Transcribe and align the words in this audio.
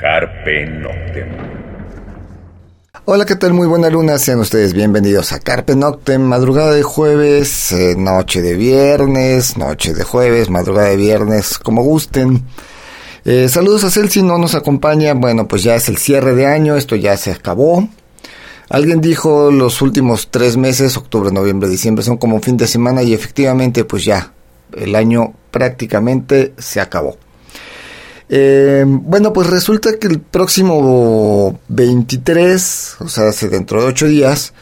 Carpe 0.00 0.66
Noctem. 0.66 1.28
Hola, 3.06 3.26
¿qué 3.26 3.34
tal? 3.34 3.52
Muy 3.52 3.66
buena 3.66 3.90
luna, 3.90 4.18
sean 4.18 4.38
ustedes 4.38 4.74
bienvenidos 4.74 5.32
a 5.32 5.40
Carpe 5.40 5.74
Noctem, 5.74 6.22
madrugada 6.22 6.70
de 6.70 6.84
jueves, 6.84 7.72
eh, 7.72 7.96
noche 7.98 8.40
de 8.40 8.54
viernes, 8.54 9.56
noche 9.56 9.92
de 9.92 10.04
jueves, 10.04 10.50
madrugada 10.50 10.90
de 10.90 10.96
viernes, 10.96 11.58
como 11.58 11.82
gusten. 11.82 12.44
Eh, 13.24 13.48
saludos 13.48 13.82
a 13.82 13.90
Celsi, 13.90 14.22
no 14.22 14.38
nos 14.38 14.54
acompaña, 14.54 15.14
bueno, 15.14 15.48
pues 15.48 15.64
ya 15.64 15.74
es 15.74 15.88
el 15.88 15.96
cierre 15.96 16.36
de 16.36 16.46
año, 16.46 16.76
esto 16.76 16.94
ya 16.94 17.16
se 17.16 17.32
acabó. 17.32 17.88
Alguien 18.74 19.00
dijo 19.00 19.52
los 19.52 19.82
últimos 19.82 20.32
tres 20.32 20.56
meses, 20.56 20.96
octubre, 20.96 21.30
noviembre, 21.30 21.68
diciembre, 21.68 22.04
son 22.04 22.16
como 22.16 22.40
fin 22.40 22.56
de 22.56 22.66
semana 22.66 23.04
y 23.04 23.14
efectivamente 23.14 23.84
pues 23.84 24.04
ya, 24.04 24.32
el 24.76 24.96
año 24.96 25.32
prácticamente 25.52 26.54
se 26.58 26.80
acabó. 26.80 27.16
Eh, 28.28 28.84
bueno, 28.84 29.32
pues 29.32 29.48
resulta 29.48 29.96
que 29.96 30.08
el 30.08 30.18
próximo 30.18 31.60
23, 31.68 32.96
o 32.98 33.06
sea, 33.06 33.28
hace 33.28 33.48
dentro 33.48 33.80
de 33.80 33.86
ocho 33.86 34.08
días, 34.08 34.54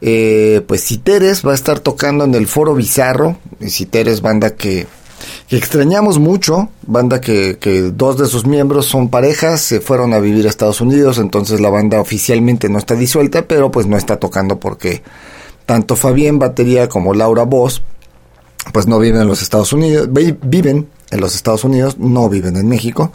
eh, 0.00 0.62
pues 0.66 0.82
Citeres 0.82 1.46
va 1.46 1.52
a 1.52 1.54
estar 1.54 1.80
tocando 1.80 2.24
en 2.24 2.34
el 2.34 2.46
Foro 2.46 2.74
Bizarro. 2.74 3.36
Citeres, 3.68 4.22
banda 4.22 4.54
que, 4.54 4.86
que 5.50 5.56
extrañamos 5.56 6.20
mucho, 6.20 6.68
banda 6.86 7.20
que, 7.20 7.58
que, 7.58 7.82
dos 7.82 8.16
de 8.16 8.26
sus 8.26 8.46
miembros 8.46 8.86
son 8.86 9.08
parejas, 9.08 9.60
se 9.60 9.80
fueron 9.80 10.14
a 10.14 10.20
vivir 10.20 10.46
a 10.46 10.48
Estados 10.48 10.80
Unidos, 10.80 11.18
entonces 11.18 11.60
la 11.60 11.70
banda 11.70 12.00
oficialmente 12.00 12.68
no 12.68 12.78
está 12.78 12.94
disuelta, 12.94 13.42
pero 13.48 13.68
pues 13.72 13.88
no 13.88 13.96
está 13.96 14.16
tocando 14.18 14.60
porque 14.60 15.02
tanto 15.66 15.96
Fabián 15.96 16.38
Batería 16.38 16.88
como 16.88 17.14
Laura 17.14 17.42
Voz, 17.42 17.82
pues 18.72 18.86
no 18.86 19.00
viven 19.00 19.22
en 19.22 19.26
los 19.26 19.42
Estados 19.42 19.72
Unidos, 19.72 20.08
viven 20.12 20.86
en 21.10 21.20
los 21.20 21.34
Estados 21.34 21.64
Unidos, 21.64 21.98
no 21.98 22.28
viven 22.28 22.56
en 22.56 22.68
México. 22.68 23.10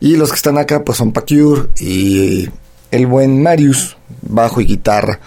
Y 0.00 0.16
los 0.16 0.30
que 0.30 0.36
están 0.36 0.58
acá 0.58 0.82
pues 0.82 0.98
son 0.98 1.12
Pacure 1.12 1.68
y 1.78 2.48
el 2.90 3.06
buen 3.06 3.44
Marius, 3.44 3.96
bajo 4.22 4.60
y 4.60 4.64
guitarra. 4.64 5.20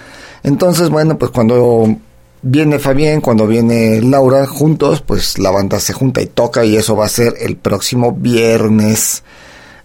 Entonces, 0.43 0.89
bueno, 0.89 1.17
pues 1.17 1.31
cuando 1.31 1.95
viene 2.43 2.77
Fabián, 2.77 3.21
cuando 3.21 3.47
viene 3.47 4.01
Laura 4.01 4.45
juntos, 4.45 5.01
pues 5.01 5.39
la 5.39 5.49
banda 5.49 5.79
se 5.79 5.93
junta 5.93 6.21
y 6.21 6.27
toca 6.27 6.63
y 6.63 6.75
eso 6.75 6.95
va 6.95 7.05
a 7.05 7.09
ser 7.09 7.33
el 7.39 7.57
próximo 7.57 8.11
viernes, 8.11 9.23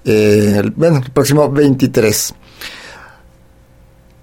eh, 0.05 0.63
bueno, 0.77 0.99
el 0.99 1.11
próximo 1.11 1.51
23. 1.51 2.35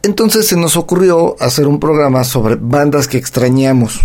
Entonces 0.04 0.48
se 0.48 0.56
nos 0.56 0.78
ocurrió 0.78 1.36
hacer 1.40 1.68
un 1.68 1.80
programa 1.80 2.24
sobre 2.24 2.56
bandas 2.56 3.08
que 3.08 3.18
extrañamos, 3.18 4.02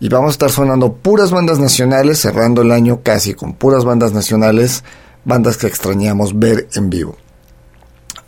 y 0.00 0.08
vamos 0.08 0.28
a 0.28 0.32
estar 0.32 0.50
sonando 0.50 0.92
puras 0.92 1.30
bandas 1.30 1.58
nacionales, 1.58 2.20
cerrando 2.20 2.62
el 2.62 2.72
año 2.72 3.00
casi 3.02 3.32
con 3.32 3.54
puras 3.54 3.84
bandas 3.84 4.12
nacionales, 4.12 4.84
bandas 5.24 5.56
que 5.56 5.66
extrañamos 5.66 6.38
ver 6.38 6.68
en 6.74 6.90
vivo. 6.90 7.16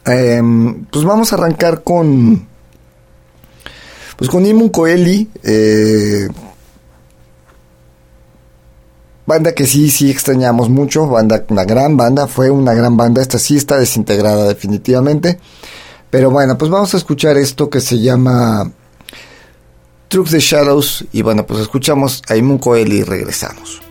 Em, 0.07 0.84
pues 0.87 1.05
vamos 1.05 1.33
a 1.33 1.37
arrancar 1.37 1.83
con. 1.83 2.49
Pues 4.16 4.31
con 4.31 4.47
Imun 4.47 4.71
Coeli, 4.71 5.31
eh, 5.43 6.28
banda 9.27 9.53
que 9.53 9.66
sí, 9.66 9.91
sí 9.91 10.10
extrañamos 10.10 10.71
mucho, 10.71 11.06
banda, 11.06 11.44
una 11.49 11.65
gran 11.65 11.97
banda, 11.97 12.27
fue 12.27 12.50
una 12.50 12.72
gran 12.72 12.97
banda, 12.97 13.21
esta 13.21 13.38
sí 13.38 13.56
está 13.56 13.77
desintegrada 13.78 14.49
definitivamente. 14.49 15.38
Pero 16.10 16.31
bueno, 16.31 16.56
pues 16.56 16.71
vamos 16.71 16.94
a 16.94 16.97
escuchar 16.97 17.37
esto 17.37 17.69
que 17.69 17.81
se 17.81 17.99
llama 18.00 18.71
Trucks 20.09 20.31
the 20.31 20.41
Shadows. 20.41 21.04
Y 21.12 21.22
bueno, 21.22 21.44
pues 21.44 21.60
escuchamos 21.60 22.22
a 22.28 22.37
Imun 22.37 22.59
Coeli 22.59 22.98
y 22.98 23.03
regresamos. 23.03 23.86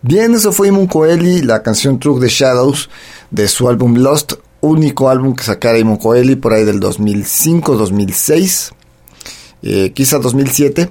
Bien, 0.00 0.32
eso 0.32 0.52
fue 0.52 0.68
Imon 0.68 0.86
Coeli, 0.86 1.42
la 1.42 1.60
canción 1.62 1.98
Truck 1.98 2.20
the 2.20 2.28
Shadows 2.28 2.88
de 3.32 3.48
su 3.48 3.68
álbum 3.68 3.96
Lost, 3.96 4.34
único 4.60 5.08
álbum 5.08 5.34
que 5.34 5.42
sacara 5.42 5.76
Imon 5.76 5.96
Coeli 5.96 6.36
por 6.36 6.52
ahí 6.52 6.64
del 6.64 6.78
2005, 6.78 7.76
2006, 7.76 8.70
eh, 9.62 9.92
quizá 9.92 10.18
2007. 10.18 10.88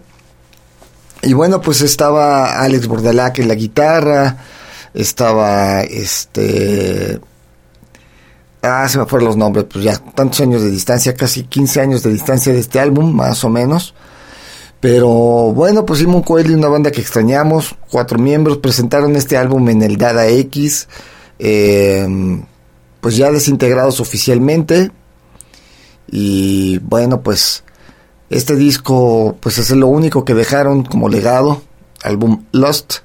Y 1.24 1.34
bueno, 1.34 1.62
pues 1.62 1.82
estaba 1.82 2.62
Alex 2.62 2.88
Bordalac 2.88 3.40
en 3.40 3.48
la 3.48 3.56
guitarra, 3.56 4.44
estaba 4.94 5.82
este... 5.82 7.22
Ah, 8.62 8.90
se 8.90 8.98
me 8.98 9.06
fueron 9.06 9.28
los 9.30 9.38
nombres, 9.38 9.68
pues 9.72 9.86
ya 9.86 9.98
tantos 9.98 10.42
años 10.42 10.62
de 10.62 10.70
distancia, 10.70 11.14
casi 11.16 11.44
15 11.44 11.80
años 11.80 12.04
de 12.04 12.12
distancia 12.12 12.52
de 12.52 12.60
este 12.60 12.82
álbum, 12.82 13.16
más 13.16 13.42
o 13.46 13.50
menos. 13.50 13.94
Pero 14.80 15.08
bueno, 15.08 15.86
pues 15.86 16.00
Simon 16.00 16.22
Coeli, 16.22 16.54
una 16.54 16.68
banda 16.68 16.92
que 16.92 17.02
extrañamos, 17.02 17.76
cuatro 17.90 18.20
miembros 18.20 18.58
presentaron 18.58 19.16
este 19.16 19.36
álbum 19.36 19.68
en 19.70 19.82
el 19.82 19.98
Dada 19.98 20.28
X, 20.28 20.88
em, 21.40 22.44
pues 23.02 23.18
ya 23.18 23.32
desintegrados 23.32 24.00
oficialmente. 24.00 24.92
Y 26.10 26.78
bueno, 26.80 27.22
pues 27.22 27.64
este 28.30 28.56
disco 28.56 29.38
pues 29.40 29.58
es 29.58 29.72
lo 29.72 29.88
único 29.88 30.24
que 30.24 30.34
dejaron 30.34 30.84
como 30.84 31.10
legado, 31.10 31.62
álbum 32.04 32.46
Lost. 32.52 32.98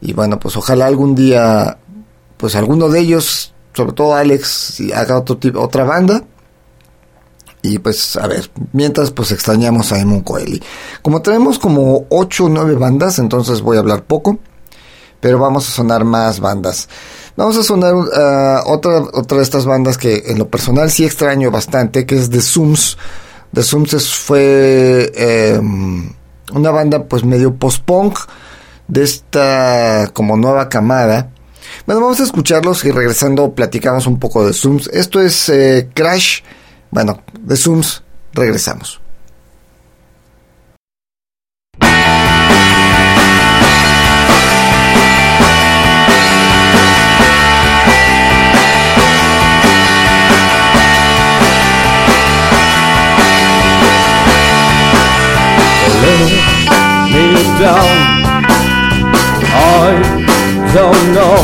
Y 0.00 0.14
bueno, 0.14 0.40
pues 0.40 0.56
ojalá 0.56 0.86
algún 0.86 1.14
día, 1.14 1.78
pues 2.36 2.56
alguno 2.56 2.88
de 2.88 2.98
ellos, 2.98 3.54
sobre 3.74 3.92
todo 3.92 4.14
Alex, 4.14 4.82
haga 4.94 5.18
otro 5.18 5.38
tipo, 5.38 5.60
otra 5.60 5.84
banda. 5.84 6.24
Y 7.62 7.78
pues, 7.78 8.16
a 8.16 8.26
ver, 8.26 8.50
mientras 8.72 9.12
pues 9.12 9.30
extrañamos 9.30 9.92
a 9.92 10.00
Emon 10.00 10.22
Coeli. 10.22 10.60
Como 11.00 11.22
tenemos 11.22 11.58
como 11.58 12.06
8 12.10 12.46
o 12.46 12.48
9 12.48 12.74
bandas, 12.74 13.20
entonces 13.20 13.60
voy 13.60 13.76
a 13.76 13.80
hablar 13.80 14.04
poco. 14.04 14.38
Pero 15.20 15.38
vamos 15.38 15.68
a 15.68 15.70
sonar 15.70 16.04
más 16.04 16.40
bandas. 16.40 16.88
Vamos 17.36 17.56
a 17.56 17.62
sonar 17.62 17.94
uh, 17.94 18.68
otra, 18.68 18.98
otra 19.12 19.38
de 19.38 19.44
estas 19.44 19.64
bandas 19.64 19.96
que 19.96 20.24
en 20.26 20.38
lo 20.38 20.48
personal 20.48 20.90
sí 20.90 21.04
extraño 21.04 21.52
bastante, 21.52 22.04
que 22.04 22.16
es 22.16 22.28
The 22.28 22.40
Zooms. 22.40 22.98
The 23.54 23.62
Zooms 23.62 24.12
fue 24.12 25.12
eh, 25.14 25.60
una 26.52 26.70
banda 26.72 27.04
pues 27.04 27.24
medio 27.24 27.54
post-punk 27.54 28.18
de 28.88 29.04
esta 29.04 30.10
como 30.12 30.36
nueva 30.36 30.68
camada. 30.68 31.30
Bueno, 31.86 32.00
vamos 32.00 32.20
a 32.20 32.24
escucharlos 32.24 32.84
y 32.84 32.90
regresando 32.90 33.54
platicamos 33.54 34.06
un 34.06 34.18
poco 34.18 34.44
de 34.44 34.52
Zooms. 34.52 34.88
Esto 34.92 35.20
es 35.20 35.48
eh, 35.48 35.88
Crash. 35.94 36.40
Bueno, 36.92 37.22
de 37.40 37.56
Zooms 37.56 38.02
regresamos. 38.34 39.00
down. 57.58 58.22
I 59.54 60.72
don't 60.74 61.14
know. 61.14 61.38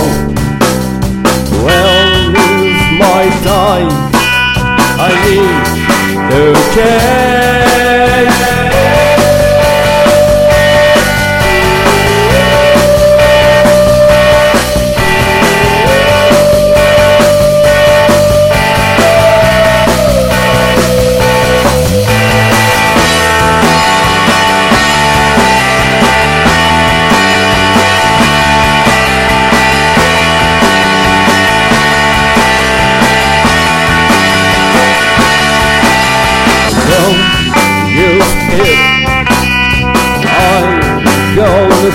Well, 1.65 2.33
my 2.99 3.31
time 3.45 4.18
need 5.25 5.65
de 6.31 6.53
quel 6.75 8.48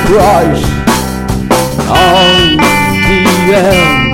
change. 0.07 0.09
the 0.09 0.09
price 0.09 0.63
on 1.89 2.57
the 2.57 3.55
end. 3.55 4.13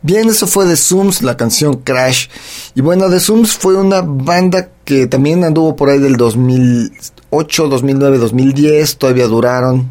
Bien, 0.00 0.28
eso 0.28 0.46
fue 0.46 0.64
The 0.66 0.76
Zooms, 0.76 1.22
la 1.22 1.36
canción 1.36 1.78
Crash. 1.78 2.28
Y 2.74 2.80
bueno, 2.80 3.10
The 3.10 3.18
Zooms 3.20 3.56
fue 3.56 3.76
una 3.76 4.02
banda 4.02 4.70
que 4.84 5.06
también 5.06 5.44
anduvo 5.44 5.74
por 5.74 5.88
ahí 5.88 5.98
del 5.98 6.16
2008, 6.16 7.68
2009, 7.68 8.18
2010, 8.18 8.96
todavía 8.96 9.26
duraron. 9.26 9.90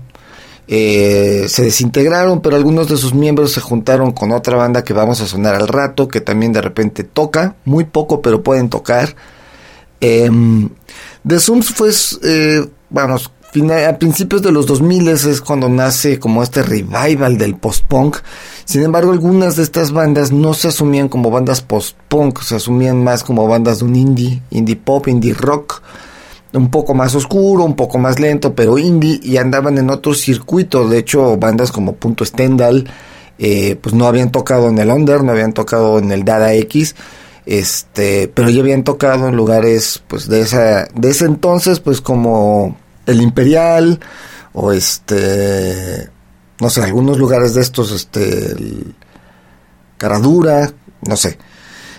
Eh, 0.69 1.45
se 1.47 1.63
desintegraron, 1.63 2.41
pero 2.41 2.55
algunos 2.55 2.89
de 2.89 2.97
sus 2.97 3.13
miembros 3.13 3.51
se 3.51 3.61
juntaron 3.61 4.11
con 4.11 4.31
otra 4.31 4.57
banda 4.57 4.83
que 4.83 4.93
vamos 4.93 5.21
a 5.21 5.27
sonar 5.27 5.55
al 5.55 5.67
rato, 5.67 6.07
que 6.07 6.21
también 6.21 6.53
de 6.53 6.61
repente 6.61 7.03
toca, 7.03 7.55
muy 7.65 7.85
poco, 7.85 8.21
pero 8.21 8.43
pueden 8.43 8.69
tocar. 8.69 9.15
The 9.99 11.39
Zooms 11.39 11.73
fue, 11.73 11.91
eh, 12.23 12.65
vamos, 12.89 13.31
a 13.87 13.97
principios 13.97 14.41
de 14.41 14.51
los 14.51 14.65
2000 14.67 15.07
es 15.07 15.41
cuando 15.41 15.69
nace 15.69 16.19
como 16.19 16.43
este 16.43 16.61
revival 16.61 17.37
del 17.37 17.55
post-punk. 17.55 18.17
Sin 18.65 18.83
embargo, 18.83 19.11
algunas 19.11 19.55
de 19.55 19.63
estas 19.63 19.91
bandas 19.91 20.31
no 20.31 20.53
se 20.53 20.67
asumían 20.67 21.07
como 21.07 21.31
bandas 21.31 21.61
post-punk, 21.61 22.41
se 22.41 22.55
asumían 22.57 23.03
más 23.03 23.23
como 23.23 23.47
bandas 23.47 23.79
de 23.79 23.85
un 23.85 23.95
indie, 23.95 24.41
indie 24.51 24.75
pop, 24.75 25.07
indie 25.07 25.33
rock, 25.33 25.81
un 26.53 26.69
poco 26.69 26.93
más 26.93 27.15
oscuro, 27.15 27.63
un 27.63 27.75
poco 27.75 27.97
más 27.97 28.19
lento, 28.19 28.53
pero 28.53 28.77
indie, 28.77 29.19
y 29.23 29.37
andaban 29.37 29.77
en 29.77 29.89
otro 29.89 30.13
circuito. 30.13 30.87
De 30.87 30.99
hecho, 30.99 31.37
bandas 31.37 31.71
como 31.71 31.95
Punto 31.95 32.25
Stendhal, 32.25 32.87
eh, 33.39 33.77
pues 33.81 33.95
no 33.95 34.07
habían 34.07 34.31
tocado 34.31 34.67
en 34.69 34.77
el 34.77 34.89
Under, 34.89 35.23
no 35.23 35.31
habían 35.31 35.53
tocado 35.53 35.99
en 35.99 36.11
el 36.11 36.25
Dada 36.25 36.53
X, 36.53 36.95
este, 37.45 38.27
pero 38.27 38.49
ya 38.49 38.59
habían 38.59 38.83
tocado 38.83 39.27
en 39.27 39.35
lugares, 39.35 40.03
pues 40.07 40.27
de 40.27 40.41
esa, 40.41 40.87
de 40.93 41.09
ese 41.09 41.25
entonces, 41.25 41.79
pues 41.79 42.01
como 42.01 42.75
el 43.07 43.21
Imperial, 43.21 43.99
o 44.53 44.71
este, 44.71 46.09
no 46.59 46.69
sé, 46.69 46.83
algunos 46.83 47.17
lugares 47.17 47.55
de 47.55 47.61
estos, 47.61 47.91
este, 47.91 48.55
Caradura, 49.97 50.71
no 51.01 51.17
sé. 51.17 51.39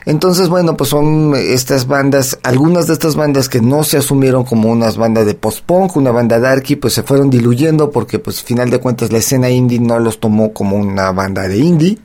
Entonces, 0.06 0.48
bueno, 0.48 0.76
pues 0.76 0.88
son 0.90 1.34
estas 1.36 1.86
bandas, 1.86 2.38
algunas 2.42 2.86
de 2.86 2.94
estas 2.94 3.14
bandas 3.14 3.48
que 3.48 3.60
no 3.60 3.84
se 3.84 3.98
asumieron 3.98 4.44
como 4.44 4.70
unas 4.70 4.96
bandas 4.96 5.26
de 5.26 5.34
post-punk, 5.34 5.96
una 5.96 6.12
banda 6.12 6.38
darky, 6.38 6.76
pues 6.76 6.94
se 6.94 7.02
fueron 7.02 7.28
diluyendo 7.28 7.90
porque, 7.90 8.18
pues, 8.18 8.42
final 8.42 8.70
de 8.70 8.80
cuentas, 8.80 9.12
la 9.12 9.18
escena 9.18 9.50
indie 9.50 9.80
no 9.80 9.98
los 9.98 10.18
tomó 10.18 10.54
como 10.54 10.76
una 10.76 11.12
banda 11.12 11.46
de 11.46 11.58
indie, 11.58 11.98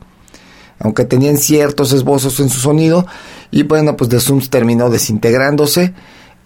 aunque 0.79 1.05
tenían 1.05 1.37
ciertos 1.37 1.93
esbozos 1.93 2.39
en 2.41 2.49
su 2.49 2.59
sonido, 2.59 3.05
y 3.51 3.63
bueno, 3.63 3.95
pues 3.95 4.09
The 4.09 4.19
Sums 4.19 4.49
terminó 4.49 4.89
desintegrándose. 4.89 5.93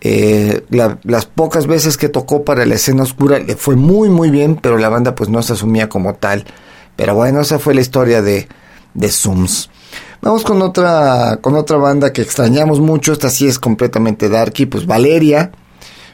Eh, 0.02 0.64
las 1.04 1.26
pocas 1.26 1.66
veces 1.66 1.98
que 1.98 2.08
tocó 2.08 2.44
para 2.44 2.66
la 2.66 2.76
escena 2.76 3.04
oscura 3.04 3.40
le 3.40 3.56
fue 3.56 3.76
muy 3.76 4.10
muy 4.10 4.30
bien, 4.30 4.56
pero 4.56 4.78
la 4.78 4.90
banda 4.90 5.16
pues 5.16 5.30
no 5.30 5.42
se 5.42 5.54
asumía 5.54 5.90
como 5.90 6.16
tal. 6.16 6.46
Pero 6.96 7.16
bueno, 7.16 7.42
esa 7.42 7.60
fue 7.60 7.74
la 7.74 7.82
historia 7.82 8.22
de, 8.22 8.48
de 8.94 9.10
Zooms. 9.10 9.70
Vamos 10.22 10.44
con 10.44 10.62
otra, 10.62 11.40
con 11.42 11.56
otra 11.56 11.78
banda 11.78 12.12
que 12.12 12.22
extrañamos 12.22 12.80
mucho. 12.80 13.14
Esta 13.14 13.30
sí 13.30 13.48
es 13.48 13.60
completamente 13.60 14.30
darky, 14.30 14.66
pues 14.66 14.86
Valeria. 14.86 15.52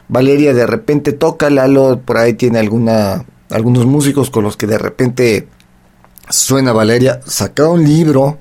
Valeria 0.08 0.52
de 0.52 0.66
repente 0.66 1.12
toca, 1.12 1.48
Lalo 1.48 2.00
por 2.04 2.18
ahí 2.18 2.34
tiene 2.34 2.58
alguna, 2.58 3.24
algunos 3.50 3.86
músicos 3.86 4.30
con 4.30 4.44
los 4.44 4.56
que 4.56 4.66
de 4.66 4.78
repente 4.78 5.48
suena 6.28 6.72
Valeria. 6.72 7.20
Saca 7.26 7.66
un 7.66 7.84
libro. 7.84 8.38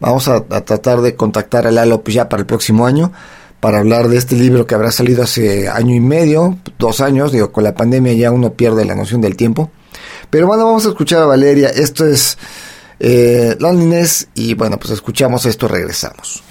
Vamos 0.00 0.28
a, 0.28 0.40
tratar 0.40 1.00
de 1.02 1.14
contactar 1.14 1.66
a 1.66 1.70
Lalo 1.70 2.02
pues 2.02 2.14
ya 2.14 2.28
para 2.28 2.40
el 2.40 2.46
próximo 2.46 2.86
año 2.86 3.12
para 3.62 3.78
hablar 3.78 4.08
de 4.08 4.16
este 4.16 4.34
libro 4.34 4.66
que 4.66 4.74
habrá 4.74 4.90
salido 4.90 5.22
hace 5.22 5.68
año 5.68 5.94
y 5.94 6.00
medio, 6.00 6.58
dos 6.80 7.00
años, 7.00 7.30
digo, 7.30 7.52
con 7.52 7.62
la 7.62 7.76
pandemia 7.76 8.12
ya 8.12 8.32
uno 8.32 8.54
pierde 8.54 8.84
la 8.84 8.96
noción 8.96 9.20
del 9.20 9.36
tiempo. 9.36 9.70
Pero 10.30 10.48
bueno, 10.48 10.64
vamos 10.64 10.84
a 10.84 10.88
escuchar 10.88 11.22
a 11.22 11.26
Valeria. 11.26 11.68
Esto 11.68 12.04
es 12.04 12.38
eh, 12.98 13.54
Loneliness 13.60 14.26
y 14.34 14.54
bueno, 14.54 14.80
pues 14.80 14.90
escuchamos 14.90 15.46
esto, 15.46 15.68
regresamos. 15.68 16.42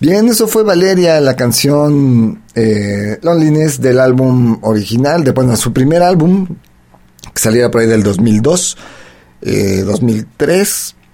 Bien, 0.00 0.28
eso 0.28 0.48
fue 0.48 0.64
Valeria, 0.64 1.20
la 1.20 1.36
canción 1.36 2.42
eh, 2.54 3.18
Loneliness 3.22 3.80
del 3.80 4.00
álbum 4.00 4.58
original, 4.62 5.24
de 5.24 5.30
bueno, 5.30 5.56
su 5.56 5.72
primer 5.72 6.02
álbum, 6.02 6.46
que 7.32 7.40
saliera 7.40 7.70
por 7.70 7.80
ahí 7.80 7.86
del 7.86 8.02
2002, 8.02 8.76
2003. 9.86 10.94
Eh, 10.96 11.04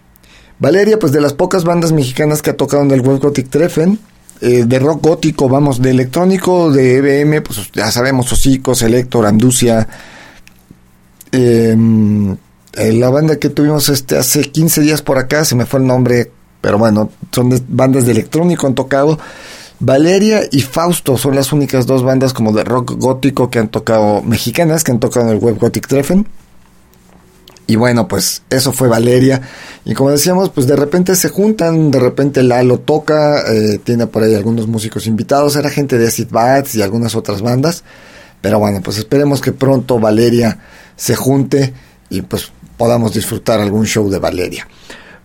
Valeria, 0.59 0.99
pues 0.99 1.13
de 1.13 1.21
las 1.21 1.33
pocas 1.33 1.65
bandas 1.65 1.93
mexicanas 1.93 2.43
que 2.43 2.51
ha 2.51 2.57
tocado 2.57 2.83
en 2.83 2.91
el 2.91 3.01
World 3.01 3.23
Gothic 3.23 3.49
Treffen, 3.49 3.99
eh, 4.41 4.65
de 4.67 4.79
rock 4.79 5.03
gótico, 5.03 5.49
vamos, 5.49 5.81
de 5.81 5.91
electrónico, 5.91 6.71
de 6.73 6.97
EBM, 6.97 7.43
pues 7.43 7.71
ya 7.73 7.91
sabemos, 7.91 8.33
Osico, 8.33 8.75
Selector, 8.75 9.27
Anducia, 9.27 9.87
em, 11.31 12.37
eh, 12.75 12.93
la 12.93 13.11
banda 13.11 13.39
que 13.39 13.49
tuvimos 13.49 13.89
este 13.89 14.17
hace 14.17 14.43
15 14.43 14.83
días 14.83 15.03
por 15.03 15.19
acá, 15.19 15.45
se 15.45 15.55
me 15.55 15.67
fue 15.67 15.81
el 15.81 15.87
nombre, 15.87 16.31
pero 16.61 16.79
bueno, 16.79 17.11
son 17.33 17.53
bandas 17.69 18.07
de 18.07 18.13
electrónico, 18.13 18.67
han 18.67 18.75
tocado. 18.75 19.19
Valeria 19.81 20.43
y 20.53 20.61
Fausto 20.61 21.17
son 21.17 21.35
las 21.35 21.53
únicas 21.53 21.87
dos 21.87 22.03
bandas 22.03 22.35
como 22.35 22.53
de 22.53 22.65
rock 22.65 22.93
gótico 22.99 23.51
que 23.51 23.59
han 23.59 23.69
tocado, 23.69 24.23
mexicanas, 24.23 24.85
que 24.85 24.93
han 24.93 25.01
tocado 25.01 25.27
en 25.27 25.33
el 25.33 25.39
Web 25.39 25.59
Gothic 25.59 25.87
Treffen. 25.89 26.27
Y 27.67 27.77
bueno, 27.77 28.07
pues 28.07 28.43
eso 28.51 28.73
fue 28.73 28.89
Valeria. 28.89 29.41
Y 29.85 29.95
como 29.95 30.11
decíamos, 30.11 30.51
pues 30.51 30.67
de 30.67 30.77
repente 30.77 31.15
se 31.17 31.29
juntan, 31.29 31.91
de 31.91 32.01
repente 32.01 32.43
Lalo 32.43 32.81
toca, 32.81 33.43
eh, 33.53 33.79
tiene 33.83 34.07
por 34.07 34.23
ahí 34.25 34.35
algunos 34.35 34.67
músicos 34.67 35.07
invitados, 35.07 35.57
era 35.57 35.71
gente 35.71 35.97
de 35.97 36.09
Acid 36.09 36.29
Bats 36.31 36.75
y 36.75 36.83
algunas 36.83 37.15
otras 37.15 37.43
bandas. 37.43 37.85
Pero 38.41 38.59
bueno, 38.59 38.81
pues 38.83 38.99
esperemos 38.99 39.41
que 39.41 39.53
pronto 39.53 39.99
Valeria 39.99 40.59
se 40.97 41.15
junte 41.15 41.73
y 42.11 42.23
pues 42.23 42.51
podamos 42.81 43.13
disfrutar 43.13 43.61
algún 43.61 43.85
show 43.85 44.09
de 44.09 44.19
Valeria. 44.19 44.67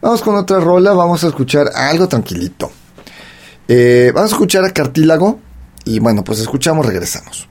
Vamos 0.01 0.21
con 0.21 0.35
otra 0.35 0.59
rola, 0.59 0.91
vamos 0.91 1.23
a 1.23 1.27
escuchar 1.27 1.69
algo 1.73 2.05
tranquilito. 2.05 2.69
Eh, 3.65 4.11
vamos 4.13 4.33
a 4.33 4.35
escuchar 4.35 4.65
a 4.65 4.71
Cartílago 4.71 5.39
y 5.85 5.99
bueno, 5.99 6.21
pues 6.21 6.39
escuchamos, 6.41 6.85
regresamos. 6.85 7.47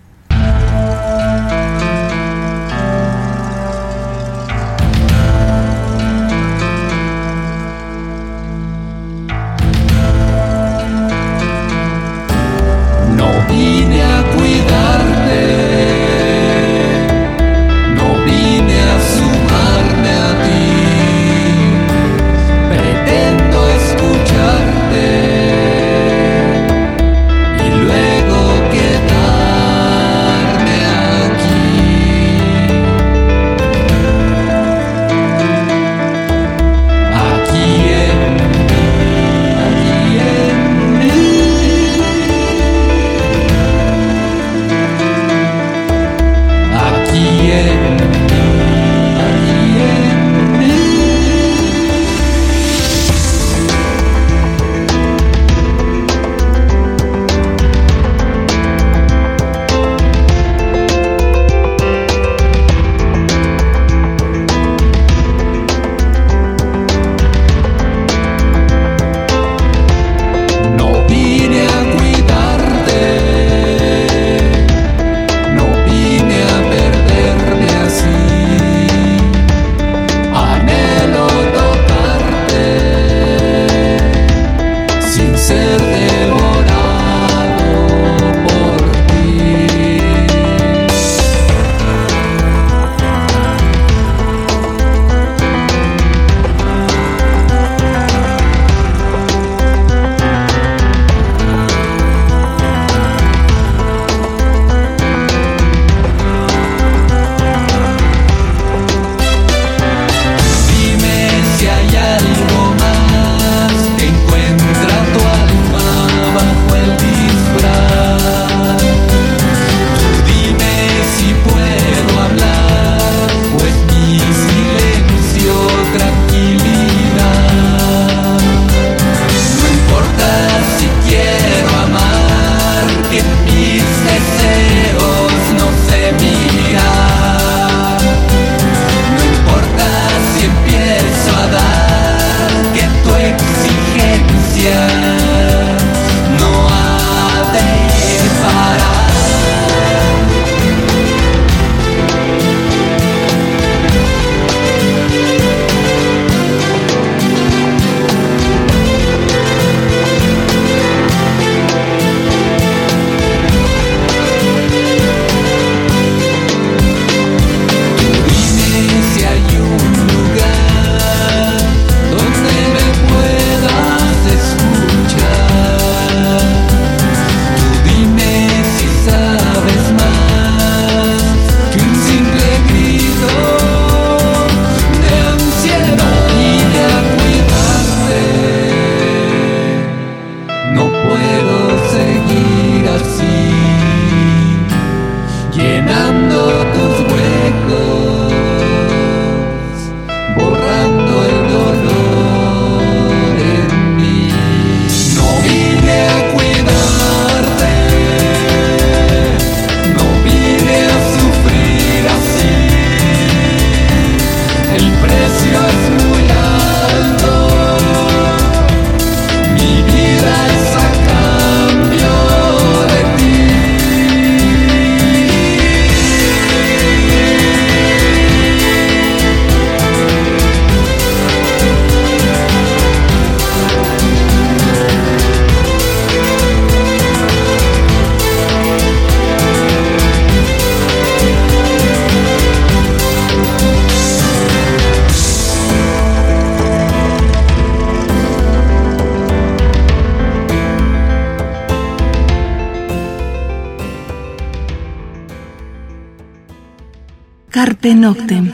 Carpe 257.55 257.95
Noctem. 257.95 258.51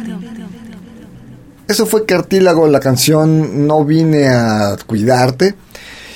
Eso 1.67 1.87
fue 1.87 2.05
Cartílago, 2.05 2.69
la 2.69 2.81
canción 2.81 3.67
No 3.67 3.83
vine 3.83 4.29
a 4.29 4.77
cuidarte. 4.87 5.55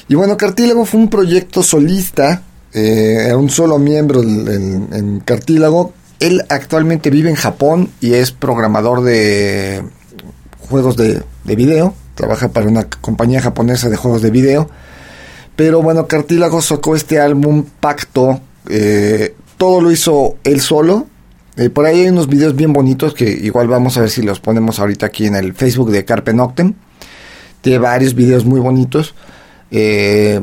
Y 0.07 0.15
bueno, 0.17 0.37
Cartílago 0.37 0.85
fue 0.85 1.01
un 1.01 1.09
proyecto 1.09 1.63
solista, 1.63 2.43
eh, 2.75 3.33
un 3.35 3.49
solo 3.49 3.79
miembro 3.79 4.21
en, 4.23 5.23
Cartílago. 5.25 5.95
Él 6.21 6.45
actualmente 6.51 7.09
vive 7.09 7.31
en 7.31 7.37
Japón 7.37 7.89
y 8.03 8.13
es 8.13 8.33
programador 8.33 9.03
de 9.03 9.83
juegos 10.69 10.99
de, 10.99 11.23
de 11.45 11.57
video. 11.57 11.95
Trabaja 12.15 12.51
para 12.51 12.67
una 12.67 12.85
compañía 12.85 13.41
japonesa 13.41 13.89
de 13.89 13.97
juegos 13.97 14.21
de 14.21 14.31
video. 14.31 14.69
Pero 15.57 15.81
bueno, 15.81 16.07
Cartílago 16.07 16.61
sacó 16.61 16.95
este 16.95 17.19
álbum 17.19 17.65
Pacto. 17.81 18.43
eh, 18.69 19.35
todo 19.57 19.81
lo 19.81 19.91
hizo 19.91 20.37
él 20.45 20.61
solo. 20.61 21.07
Eh, 21.57 21.71
por 21.71 21.87
ahí 21.87 22.01
hay 22.01 22.09
unos 22.09 22.29
videos 22.29 22.57
bien 22.57 22.73
bonitos 22.73 23.15
que 23.15 23.31
igual 23.31 23.69
vamos 23.69 23.97
a 23.97 24.01
ver 24.01 24.11
si 24.11 24.23
los 24.23 24.41
ponemos 24.41 24.81
ahorita 24.81 25.07
aquí 25.07 25.27
en 25.27 25.37
el 25.37 25.55
Facebook 25.55 25.91
de 25.91 26.05
Carpe 26.05 26.33
Noctem. 26.35 26.75
Tiene 27.61 27.79
varios 27.79 28.15
videos 28.15 28.45
muy 28.45 28.61
bonitos. 28.61 29.15
Eh, 29.71 30.41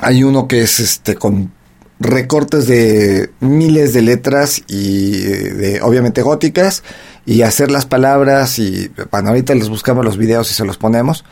hay 0.00 0.24
uno 0.24 0.48
que 0.48 0.62
es 0.62 0.80
este 0.80 1.14
con 1.14 1.52
recortes 2.00 2.66
de 2.66 3.30
miles 3.40 3.92
de 3.92 4.02
letras 4.02 4.62
y 4.66 5.22
eh, 5.22 5.52
de 5.52 5.82
obviamente 5.82 6.22
góticas 6.22 6.82
y 7.26 7.42
hacer 7.42 7.70
las 7.70 7.86
palabras 7.86 8.58
y 8.58 8.90
bueno 9.10 9.28
ahorita 9.28 9.54
les 9.54 9.68
buscamos 9.68 10.04
los 10.04 10.16
videos 10.16 10.50
y 10.50 10.54
se 10.54 10.64
los 10.64 10.78
ponemos 10.78 11.24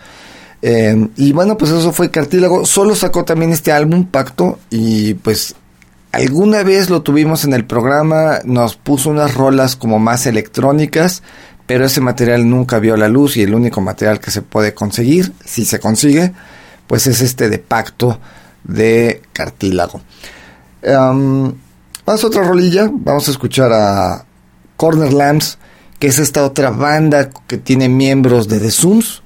y 0.60 1.32
bueno 1.32 1.56
pues 1.56 1.70
eso 1.70 1.92
fue 1.92 2.10
cartílago 2.10 2.66
solo 2.66 2.94
sacó 2.96 3.24
también 3.24 3.52
este 3.52 3.72
álbum 3.72 4.04
pacto 4.04 4.58
y 4.70 5.14
pues 5.14 5.54
alguna 6.12 6.62
vez 6.62 6.90
lo 6.90 7.02
tuvimos 7.02 7.44
en 7.44 7.52
el 7.52 7.64
programa 7.64 8.38
nos 8.44 8.76
puso 8.76 9.10
unas 9.10 9.34
rolas 9.34 9.76
como 9.76 9.98
más 9.98 10.26
electrónicas 10.26 11.22
pero 11.66 11.84
ese 11.84 12.00
material 12.00 12.48
nunca 12.48 12.78
vio 12.78 12.96
la 12.96 13.08
luz 13.08 13.36
y 13.36 13.42
el 13.42 13.54
único 13.54 13.80
material 13.80 14.20
que 14.20 14.30
se 14.30 14.42
puede 14.42 14.74
conseguir 14.74 15.32
si 15.44 15.64
se 15.64 15.80
consigue 15.80 16.32
pues 16.86 17.06
es 17.06 17.20
este 17.20 17.48
de 17.48 17.58
pacto 17.58 18.18
de 18.64 19.22
cartílago 19.32 20.00
Um, 20.82 21.54
vamos 22.04 22.24
a 22.24 22.26
otra 22.26 22.42
rolilla. 22.42 22.88
Vamos 22.92 23.28
a 23.28 23.30
escuchar 23.30 23.72
a 23.72 24.24
Corner 24.76 25.12
Lamps, 25.12 25.58
que 25.98 26.08
es 26.08 26.18
esta 26.18 26.44
otra 26.44 26.70
banda 26.70 27.30
que 27.46 27.58
tiene 27.58 27.88
miembros 27.88 28.48
de 28.48 28.60
The 28.60 28.70
Zooms. 28.70 29.22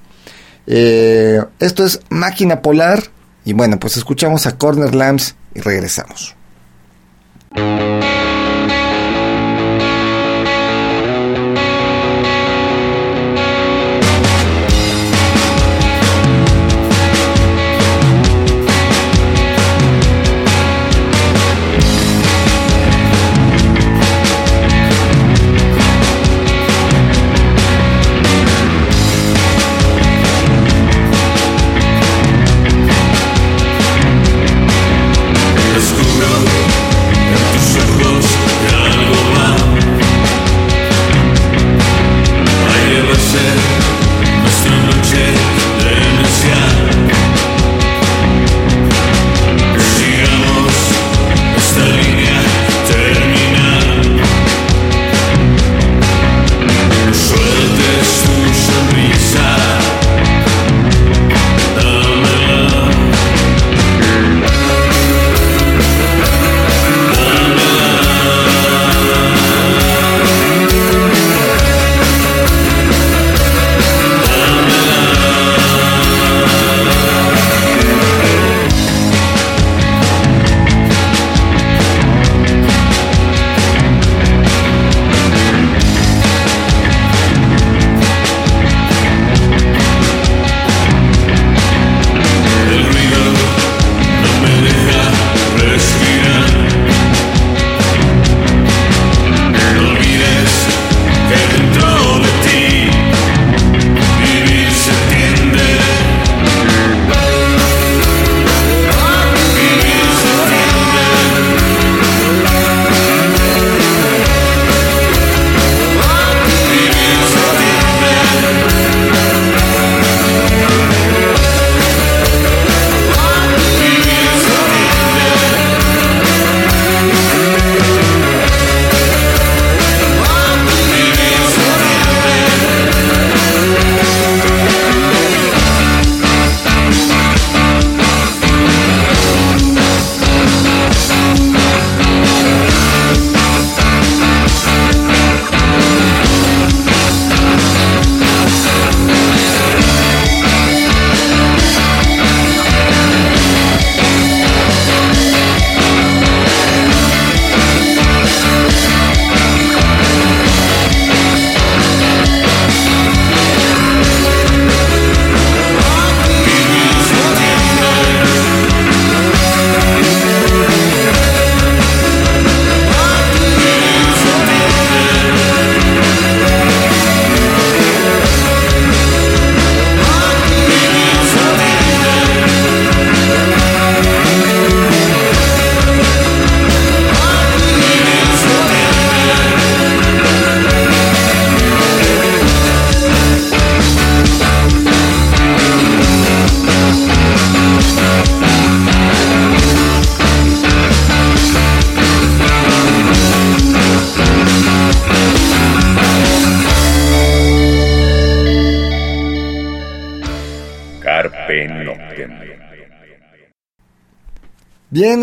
Eh, 0.65 1.41
esto 1.59 1.85
es 1.85 1.99
Máquina 2.09 2.61
Polar. 2.61 3.03
Y 3.45 3.53
bueno, 3.53 3.79
pues 3.79 3.97
escuchamos 3.97 4.45
a 4.45 4.57
Corner 4.57 4.95
Lamps 4.95 5.35
y 5.53 5.59
regresamos. 5.59 6.35
Música 7.55 8.32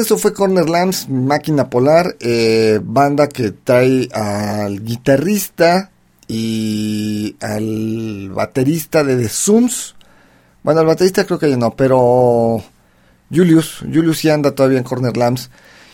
eso 0.01 0.19
fue 0.19 0.33
Corner 0.35 0.69
Lamps, 0.69 1.09
Máquina 1.09 1.71
Polar, 1.71 2.17
eh, 2.21 2.81
banda 2.83 3.29
que 3.29 3.51
trae 3.53 4.09
al 4.13 4.83
guitarrista 4.85 5.91
y 6.27 7.37
al 7.41 8.31
baterista 8.31 9.05
de 9.05 9.17
The 9.17 9.29
Zooms. 9.29 9.95
Bueno, 10.63 10.81
al 10.81 10.87
baterista 10.87 11.25
creo 11.25 11.39
que 11.39 11.51
ya 11.51 11.57
no, 11.57 11.71
pero 11.75 12.63
Julius, 13.33 13.79
Julius 13.81 14.19
sí 14.19 14.31
anda 14.31 14.53
todavía 14.53 14.79
en 14.79 14.85
Corner 14.85 15.17
Lamps. 15.17 15.51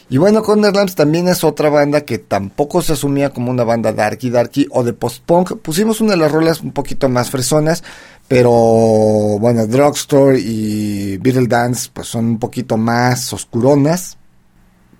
Y 0.08 0.18
bueno, 0.18 0.42
Corner 0.42 0.72
Lamps 0.72 0.94
también 0.94 1.26
es 1.26 1.42
otra 1.42 1.68
banda 1.68 2.02
que 2.02 2.18
tampoco 2.18 2.80
se 2.80 2.92
asumía 2.92 3.30
como 3.30 3.50
una 3.50 3.64
banda 3.64 3.92
darky 3.92 4.30
darky 4.30 4.68
o 4.70 4.84
de 4.84 4.92
post-punk. 4.92 5.56
Pusimos 5.56 6.00
una 6.00 6.12
de 6.12 6.18
las 6.18 6.30
rolas 6.30 6.60
un 6.60 6.70
poquito 6.70 7.08
más 7.08 7.30
fresonas, 7.30 7.82
pero 8.28 8.50
bueno, 8.50 9.66
Drugstore 9.66 10.38
y 10.38 11.16
Beatle 11.18 11.48
Dance 11.48 11.90
pues 11.92 12.06
son 12.06 12.26
un 12.26 12.38
poquito 12.38 12.76
más 12.76 13.32
oscuronas. 13.32 14.16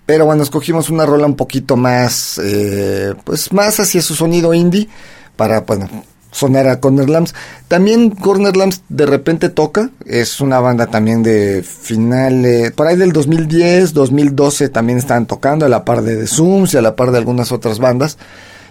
Pero 0.05 0.25
bueno, 0.25 0.43
escogimos 0.43 0.89
una 0.89 1.05
rola 1.05 1.25
un 1.25 1.35
poquito 1.35 1.75
más, 1.77 2.39
eh, 2.43 3.13
pues 3.23 3.51
más 3.53 3.79
hacia 3.79 4.01
su 4.01 4.15
sonido 4.15 4.53
indie 4.53 4.89
para, 5.35 5.61
bueno, 5.61 5.89
sonar 6.31 6.67
a 6.67 6.79
Corner 6.79 7.09
Lamps. 7.09 7.33
También 7.67 8.11
Corner 8.11 8.55
Lamps 8.55 8.81
de 8.89 9.05
repente 9.05 9.49
toca, 9.49 9.89
es 10.05 10.41
una 10.41 10.59
banda 10.59 10.87
también 10.87 11.23
de 11.23 11.63
finales, 11.63 12.71
por 12.71 12.87
ahí 12.87 12.97
del 12.97 13.13
2010, 13.13 13.93
2012 13.93 14.69
también 14.69 14.97
estaban 14.97 15.25
tocando 15.25 15.65
a 15.65 15.69
la 15.69 15.85
par 15.85 16.01
de 16.01 16.17
The 16.17 16.27
Zooms 16.27 16.73
y 16.73 16.77
a 16.77 16.81
la 16.81 16.95
par 16.95 17.11
de 17.11 17.17
algunas 17.17 17.51
otras 17.51 17.79
bandas. 17.79 18.17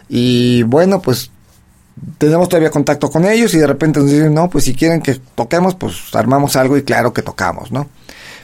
Y 0.09 0.63
bueno, 0.65 1.03
pues 1.03 1.31
tenemos 2.19 2.49
todavía 2.49 2.71
contacto 2.71 3.11
con 3.11 3.25
ellos 3.25 3.55
y 3.55 3.59
de 3.59 3.67
repente 3.67 4.01
nos 4.01 4.11
dicen, 4.11 4.35
no, 4.35 4.49
pues 4.49 4.65
si 4.65 4.75
quieren 4.75 5.01
que 5.01 5.21
toquemos, 5.35 5.75
pues 5.75 6.15
armamos 6.15 6.57
algo 6.57 6.77
y 6.77 6.83
claro 6.83 7.13
que 7.13 7.23
tocamos, 7.23 7.73
¿no? 7.73 7.89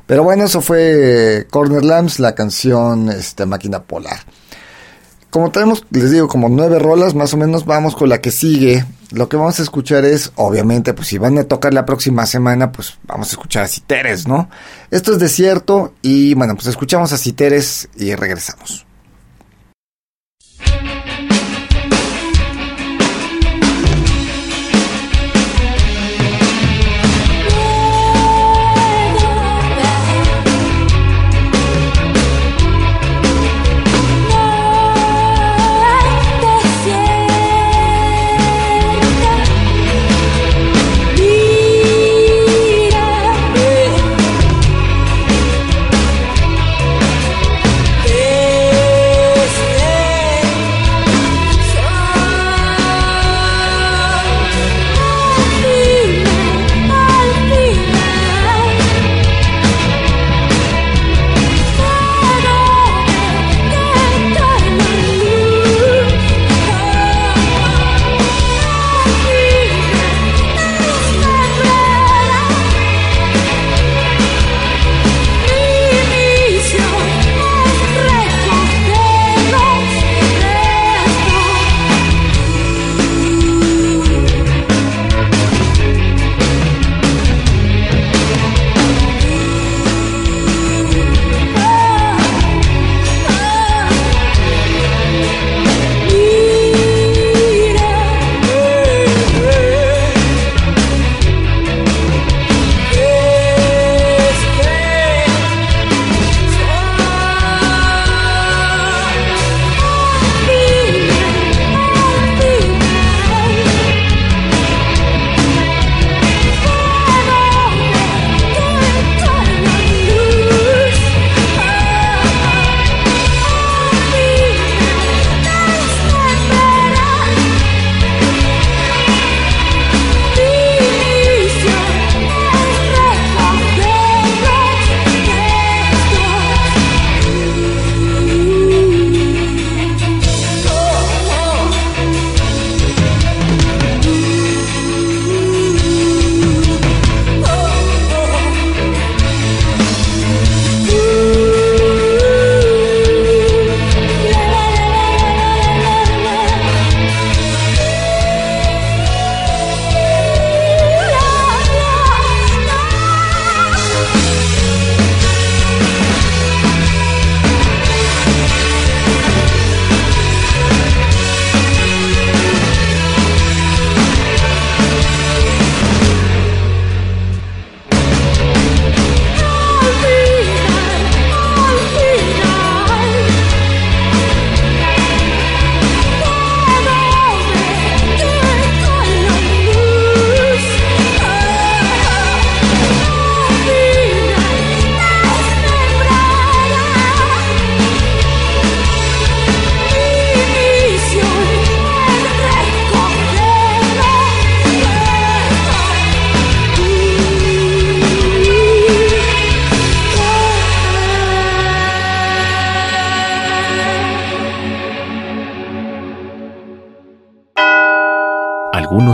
Pero 0.07 0.25
bueno, 0.25 0.45
eso 0.45 0.61
fue 0.61 1.47
Corner 1.51 1.85
Lamps, 1.85 2.19
la 2.19 2.35
canción 2.35 3.09
este, 3.09 3.47
Máquina 3.47 3.83
Polar. 3.83 4.21
Como 5.33 5.51
tenemos, 5.51 5.87
les 5.91 6.11
digo, 6.11 6.29
como 6.29 6.51
nueve 6.51 6.79
rolas, 6.79 7.15
más 7.15 7.33
o 7.33 7.39
menos 7.39 7.65
vamos 7.65 7.97
con 7.97 8.11
la 8.11 8.21
que 8.21 8.31
sigue. 8.31 8.85
Lo 9.13 9.31
que 9.31 9.39
vamos 9.39 9.59
a 9.59 9.63
escuchar 9.63 10.05
es, 10.05 10.31
obviamente, 10.35 10.93
pues 10.93 11.09
si 11.09 11.17
van 11.17 11.39
a 11.39 11.45
tocar 11.45 11.73
la 11.73 11.87
próxima 11.87 12.27
semana, 12.27 12.71
pues 12.71 12.99
vamos 13.05 13.29
a 13.29 13.31
escuchar 13.31 13.65
a 13.65 13.67
Citeres, 13.67 14.29
¿no? 14.29 14.51
Esto 14.91 15.13
es 15.13 15.19
desierto 15.19 15.95
y 16.03 16.35
bueno, 16.35 16.55
pues 16.55 16.67
escuchamos 16.67 17.15
a 17.15 17.17
Citeres 17.17 17.89
y 17.97 18.15
regresamos. 18.15 18.85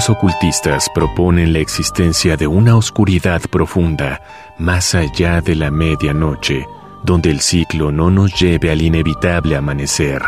Ocultistas 0.08 0.88
proponen 0.94 1.52
la 1.52 1.58
existencia 1.58 2.36
de 2.36 2.46
una 2.46 2.76
oscuridad 2.76 3.42
profunda 3.42 4.22
más 4.58 4.94
allá 4.94 5.42
de 5.42 5.54
la 5.54 5.70
medianoche, 5.70 6.66
donde 7.04 7.30
el 7.30 7.40
ciclo 7.40 7.92
no 7.92 8.10
nos 8.10 8.40
lleve 8.40 8.70
al 8.70 8.80
inevitable 8.80 9.54
amanecer. 9.56 10.22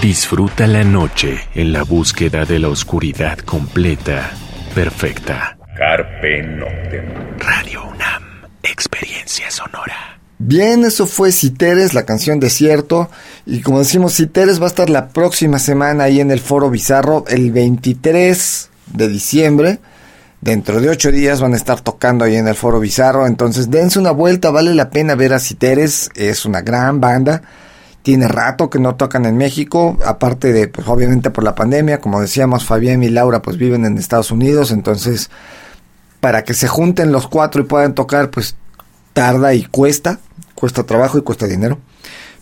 Disfruta 0.00 0.66
la 0.66 0.84
noche 0.84 1.38
en 1.54 1.72
la 1.72 1.82
búsqueda 1.82 2.46
de 2.46 2.58
la 2.58 2.68
oscuridad 2.68 3.38
completa, 3.38 4.30
perfecta. 4.74 5.58
Carpe 5.76 6.42
Noctem. 6.42 7.38
Radio 7.38 7.84
UNAM, 7.84 8.22
experiencia 8.62 9.50
sonora. 9.50 9.95
Bien, 10.38 10.84
eso 10.84 11.06
fue 11.06 11.32
Citeres, 11.32 11.94
la 11.94 12.04
canción 12.04 12.40
Desierto. 12.40 13.08
Y 13.46 13.62
como 13.62 13.78
decimos, 13.78 14.14
Citeres 14.14 14.60
va 14.60 14.64
a 14.64 14.68
estar 14.68 14.90
la 14.90 15.08
próxima 15.08 15.58
semana 15.58 16.04
ahí 16.04 16.20
en 16.20 16.30
el 16.30 16.40
Foro 16.40 16.68
Bizarro, 16.68 17.24
el 17.28 17.52
23 17.52 18.70
de 18.92 19.08
diciembre. 19.08 19.78
Dentro 20.42 20.80
de 20.80 20.90
ocho 20.90 21.10
días 21.10 21.40
van 21.40 21.54
a 21.54 21.56
estar 21.56 21.80
tocando 21.80 22.24
ahí 22.24 22.36
en 22.36 22.48
el 22.48 22.54
Foro 22.54 22.80
Bizarro. 22.80 23.26
Entonces 23.26 23.70
dense 23.70 23.98
una 23.98 24.10
vuelta, 24.10 24.50
vale 24.50 24.74
la 24.74 24.90
pena 24.90 25.14
ver 25.14 25.32
a 25.32 25.38
Citeres. 25.38 26.10
Es 26.14 26.44
una 26.44 26.60
gran 26.60 27.00
banda. 27.00 27.40
Tiene 28.02 28.28
rato 28.28 28.68
que 28.68 28.78
no 28.78 28.94
tocan 28.94 29.24
en 29.24 29.36
México, 29.36 29.98
aparte 30.04 30.52
de, 30.52 30.68
pues 30.68 30.86
obviamente 30.86 31.30
por 31.30 31.42
la 31.42 31.56
pandemia, 31.56 32.00
como 32.00 32.20
decíamos, 32.20 32.64
Fabián 32.64 33.02
y 33.02 33.08
Laura 33.08 33.42
pues 33.42 33.56
viven 33.56 33.84
en 33.84 33.98
Estados 33.98 34.30
Unidos, 34.30 34.70
entonces 34.70 35.28
para 36.20 36.44
que 36.44 36.54
se 36.54 36.68
junten 36.68 37.10
los 37.10 37.26
cuatro 37.26 37.62
y 37.62 37.64
puedan 37.64 37.94
tocar, 37.94 38.30
pues 38.30 38.54
tarda 39.16 39.54
y 39.54 39.64
cuesta, 39.64 40.18
cuesta 40.54 40.84
trabajo 40.84 41.16
y 41.16 41.22
cuesta 41.22 41.46
dinero. 41.46 41.78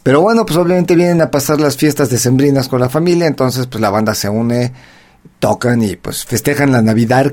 Pero 0.02 0.22
bueno, 0.22 0.44
pues 0.44 0.58
obviamente 0.58 0.96
vienen 0.96 1.22
a 1.22 1.30
pasar 1.30 1.60
las 1.60 1.76
fiestas 1.76 2.10
decembrinas 2.10 2.66
con 2.66 2.80
la 2.80 2.88
familia, 2.88 3.28
entonces 3.28 3.68
pues 3.68 3.80
la 3.80 3.90
banda 3.90 4.12
se 4.16 4.28
une, 4.28 4.72
tocan 5.38 5.82
y 5.82 5.94
pues 5.94 6.24
festejan 6.24 6.72
la 6.72 6.82
Navidad 6.82 7.32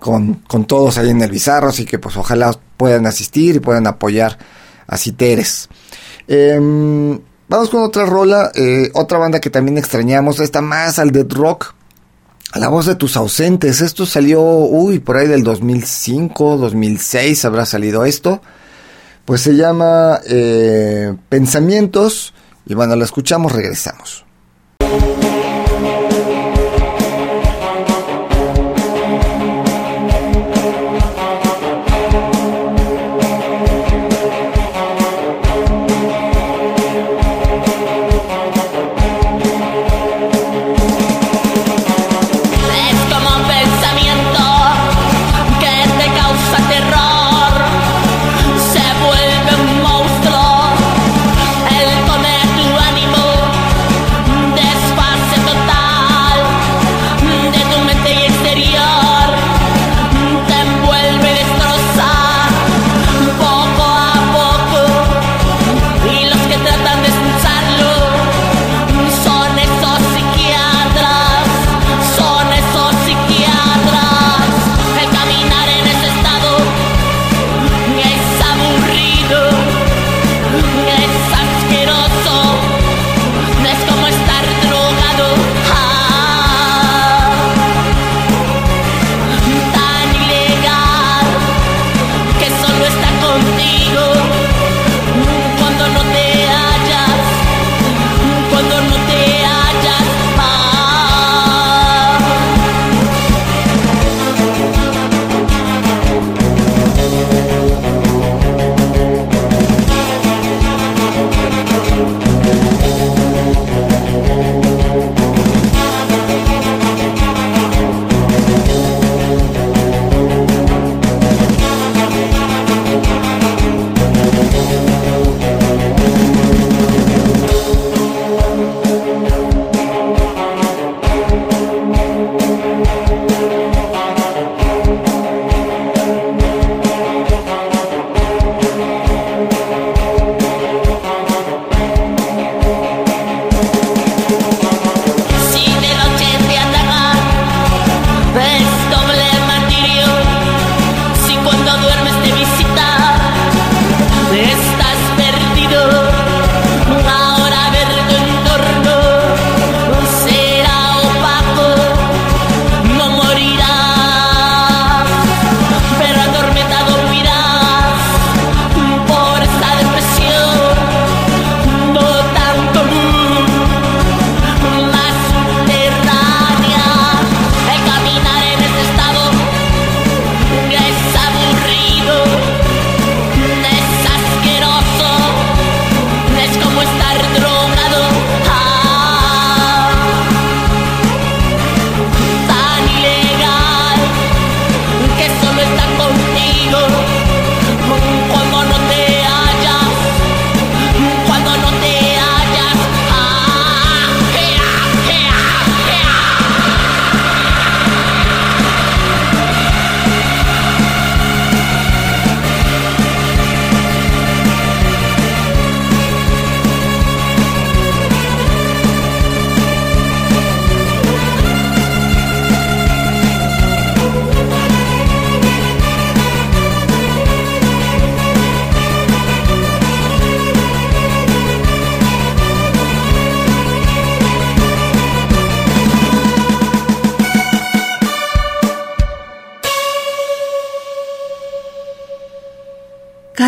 con, 0.00 0.42
con 0.48 0.64
todos 0.64 0.98
ahí 0.98 1.10
en 1.10 1.22
el 1.22 1.30
Bizarro, 1.30 1.68
así 1.68 1.84
que 1.84 2.00
pues 2.00 2.16
ojalá 2.16 2.58
puedan 2.76 3.06
asistir 3.06 3.54
y 3.54 3.60
puedan 3.60 3.86
apoyar 3.86 4.36
a 4.88 4.96
Citeres. 4.96 5.68
Em, 6.26 7.20
vamos 7.48 7.70
con 7.70 7.84
otra 7.84 8.04
rola, 8.04 8.50
eh, 8.56 8.90
otra 8.94 9.18
banda 9.18 9.38
que 9.38 9.50
también 9.50 9.78
extrañamos, 9.78 10.40
esta 10.40 10.60
más 10.60 10.98
al 10.98 11.12
dead 11.12 11.30
rock, 11.30 11.72
a 12.50 12.58
la 12.58 12.66
voz 12.66 12.86
de 12.86 12.96
tus 12.96 13.16
ausentes. 13.16 13.80
Esto 13.80 14.06
salió, 14.06 14.42
uy, 14.42 14.98
por 14.98 15.18
ahí 15.18 15.28
del 15.28 15.44
2005, 15.44 16.56
2006 16.56 17.44
habrá 17.44 17.64
salido 17.64 18.04
esto. 18.04 18.42
Pues 19.26 19.42
se 19.42 19.54
llama 19.54 20.20
eh, 20.26 21.14
Pensamientos. 21.28 22.32
Y 22.64 22.74
bueno, 22.74 22.96
la 22.96 23.04
escuchamos, 23.04 23.52
regresamos. 23.52 24.25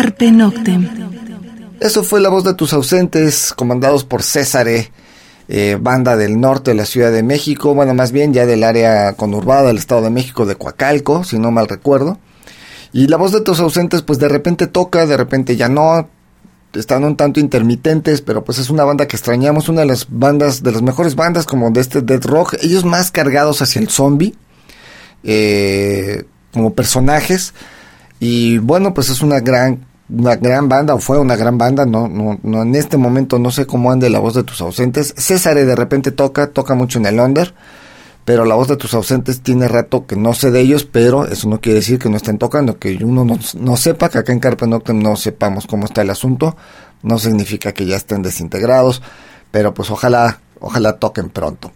Carpe 0.01 0.31
Noctem. 0.31 0.87
Eso 1.81 2.05
fue 2.05 2.21
la 2.21 2.29
voz 2.29 2.45
de 2.45 2.53
tus 2.53 2.71
ausentes, 2.71 3.53
comandados 3.53 4.05
por 4.05 4.23
Césare, 4.23 4.93
eh, 5.49 5.77
banda 5.77 6.15
del 6.15 6.39
norte 6.39 6.71
de 6.71 6.77
la 6.77 6.85
Ciudad 6.85 7.11
de 7.11 7.21
México, 7.21 7.73
bueno, 7.73 7.93
más 7.93 8.13
bien 8.13 8.33
ya 8.33 8.45
del 8.45 8.63
área 8.63 9.11
conurbada 9.17 9.67
del 9.67 9.77
Estado 9.77 10.03
de 10.03 10.09
México, 10.09 10.45
de 10.45 10.55
Coacalco, 10.55 11.25
si 11.25 11.37
no 11.37 11.51
mal 11.51 11.67
recuerdo. 11.67 12.17
Y 12.93 13.07
la 13.07 13.17
voz 13.17 13.33
de 13.33 13.41
tus 13.41 13.59
ausentes, 13.59 14.01
pues 14.01 14.19
de 14.19 14.29
repente 14.29 14.67
toca, 14.67 15.05
de 15.05 15.17
repente 15.17 15.57
ya 15.57 15.67
no, 15.67 16.07
están 16.71 17.03
un 17.03 17.17
tanto 17.17 17.41
intermitentes, 17.41 18.21
pero 18.21 18.45
pues 18.45 18.57
es 18.57 18.69
una 18.69 18.85
banda 18.85 19.05
que 19.05 19.17
extrañamos, 19.17 19.67
una 19.67 19.81
de 19.81 19.87
las 19.87 20.07
bandas, 20.09 20.63
de 20.63 20.71
las 20.71 20.81
mejores 20.81 21.15
bandas 21.15 21.45
como 21.45 21.71
de 21.71 21.81
este 21.81 22.01
Dead 22.01 22.23
Rock, 22.23 22.55
ellos 22.61 22.85
más 22.85 23.11
cargados 23.11 23.61
hacia 23.61 23.81
el 23.81 23.89
zombie, 23.89 24.33
eh, 25.25 26.23
como 26.53 26.73
personajes, 26.73 27.53
y 28.21 28.57
bueno, 28.59 28.93
pues 28.93 29.09
es 29.09 29.21
una 29.21 29.39
gran, 29.39 29.88
una 30.09 30.35
gran 30.35 30.67
banda, 30.69 30.95
o 30.95 30.99
fue 30.99 31.19
una 31.19 31.35
gran 31.35 31.57
banda, 31.57 31.85
no, 31.85 32.07
no, 32.07 32.61
en 32.61 32.75
este 32.75 32.97
momento 32.97 33.37
no 33.39 33.51
sé 33.51 33.65
cómo 33.65 33.91
ande 33.91 34.09
la 34.09 34.19
voz 34.19 34.33
de 34.33 34.43
tus 34.43 34.61
ausentes, 34.61 35.13
César 35.17 35.55
de 35.55 35.75
repente 35.75 36.11
toca, 36.11 36.47
toca 36.47 36.73
mucho 36.75 36.99
en 36.99 37.05
el 37.05 37.19
under, 37.19 37.53
pero 38.25 38.45
la 38.45 38.55
voz 38.55 38.67
de 38.67 38.77
tus 38.77 38.93
ausentes 38.93 39.41
tiene 39.41 39.67
rato 39.67 40.05
que 40.05 40.15
no 40.15 40.33
sé 40.33 40.51
de 40.51 40.61
ellos, 40.61 40.85
pero 40.85 41.25
eso 41.25 41.47
no 41.49 41.61
quiere 41.61 41.79
decir 41.79 41.99
que 41.99 42.09
no 42.09 42.17
estén 42.17 42.37
tocando, 42.37 42.77
que 42.77 42.97
uno 43.03 43.25
no, 43.25 43.39
no 43.59 43.77
sepa, 43.77 44.09
que 44.09 44.19
acá 44.19 44.33
en 44.33 44.39
Carpe 44.39 44.67
Noctem 44.67 45.01
no 45.01 45.15
sepamos 45.15 45.65
cómo 45.67 45.85
está 45.85 46.01
el 46.01 46.09
asunto, 46.09 46.55
no 47.01 47.17
significa 47.17 47.71
que 47.71 47.85
ya 47.85 47.95
estén 47.95 48.21
desintegrados, 48.21 49.01
pero 49.51 49.73
pues 49.73 49.89
ojalá, 49.89 50.39
ojalá 50.59 50.97
toquen 50.97 51.29
pronto. 51.29 51.71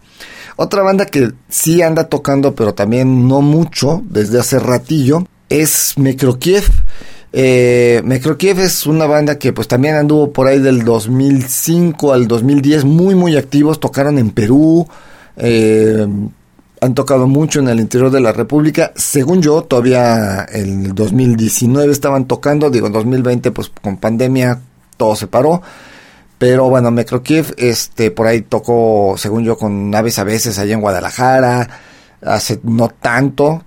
Otra 0.56 0.82
banda 0.82 1.06
que 1.06 1.32
sí 1.48 1.82
anda 1.82 2.08
tocando, 2.08 2.54
pero 2.54 2.74
también 2.74 3.26
no 3.26 3.40
mucho, 3.40 4.02
desde 4.08 4.38
hace 4.38 4.60
ratillo, 4.60 5.26
es 5.48 5.94
Mekrokiev. 5.96 6.64
Eh, 7.36 8.00
Mekrokiev 8.04 8.60
es 8.60 8.86
una 8.86 9.06
banda 9.06 9.40
que 9.40 9.52
pues 9.52 9.66
también 9.66 9.96
anduvo 9.96 10.32
por 10.32 10.46
ahí 10.46 10.60
del 10.60 10.84
2005 10.84 12.12
al 12.12 12.28
2010, 12.28 12.84
muy 12.84 13.16
muy 13.16 13.36
activos, 13.36 13.80
tocaron 13.80 14.18
en 14.18 14.30
Perú, 14.30 14.86
eh, 15.36 16.06
han 16.80 16.94
tocado 16.94 17.26
mucho 17.26 17.58
en 17.58 17.66
el 17.66 17.80
interior 17.80 18.12
de 18.12 18.20
la 18.20 18.30
República. 18.30 18.92
Según 18.94 19.42
yo, 19.42 19.62
todavía 19.62 20.44
el 20.44 20.94
2019 20.94 21.90
estaban 21.90 22.26
tocando, 22.26 22.70
digo, 22.70 22.86
en 22.86 22.92
2020 22.92 23.50
pues 23.50 23.68
con 23.82 23.96
pandemia 23.96 24.60
todo 24.96 25.16
se 25.16 25.26
paró. 25.26 25.60
Pero 26.38 26.68
bueno, 26.68 26.92
Mekrokiev, 26.92 27.52
este, 27.56 28.12
por 28.12 28.28
ahí 28.28 28.42
tocó, 28.42 29.16
según 29.18 29.42
yo, 29.42 29.58
con 29.58 29.90
naves 29.90 30.20
a 30.20 30.24
veces 30.24 30.56
allá 30.60 30.74
en 30.74 30.80
Guadalajara, 30.80 31.68
hace 32.22 32.60
no 32.62 32.90
tanto. 32.90 33.64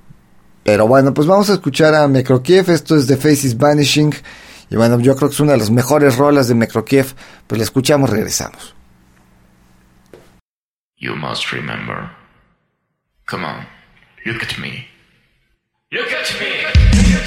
Pero 0.68 0.86
bueno, 0.86 1.13
pues 1.13 1.26
vamos 1.26 1.49
a 1.49 1.53
escuchar 1.53 1.95
a 1.95 2.05
Mekrokiev, 2.09 2.70
esto 2.72 2.97
es 2.97 3.07
The 3.07 3.15
Face 3.15 3.47
is 3.47 3.57
Vanishing. 3.57 4.13
Y 4.70 4.76
bueno, 4.76 4.99
yo 4.99 5.15
creo 5.15 5.30
que 5.30 5.34
es 5.34 5.39
una 5.39 5.53
de 5.53 5.59
las 5.59 5.72
mejores 5.72 6.18
rolas 6.18 6.49
de 6.49 6.55
Mekrokiev. 6.55 7.15
Pues 7.47 7.57
la 7.57 7.63
escuchamos, 7.63 8.09
regresamos. 8.09 8.76
You 10.97 11.15
must 11.15 11.53
remember. 11.53 12.09
Come 13.30 13.45
on, 13.45 13.65
look 14.26 14.43
at 14.43 14.57
me. 14.59 14.86
Look 15.89 16.09
at 16.11 16.36
me! 16.38 17.26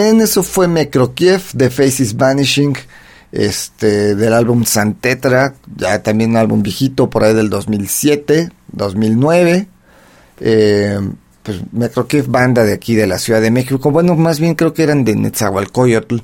Bien, 0.00 0.20
eso 0.20 0.44
fue 0.44 0.68
Mekrokiev 0.68 1.42
de 1.54 1.70
Faces 1.70 2.16
Vanishing, 2.16 2.76
este, 3.32 4.14
del 4.14 4.32
álbum 4.32 4.64
Santetra, 4.64 5.54
ya 5.74 6.00
también 6.04 6.30
un 6.30 6.36
álbum 6.36 6.62
viejito 6.62 7.10
por 7.10 7.24
ahí 7.24 7.34
del 7.34 7.50
2007, 7.50 8.48
2009. 8.70 9.66
Eh, 10.38 11.00
pues 11.42 11.58
Mekrokiev, 11.72 12.28
banda 12.28 12.62
de 12.62 12.74
aquí 12.74 12.94
de 12.94 13.08
la 13.08 13.18
Ciudad 13.18 13.40
de 13.40 13.50
México. 13.50 13.90
Bueno, 13.90 14.14
más 14.14 14.38
bien 14.38 14.54
creo 14.54 14.72
que 14.72 14.84
eran 14.84 15.04
de 15.04 15.16
Netzahualcoyotl. 15.16 16.18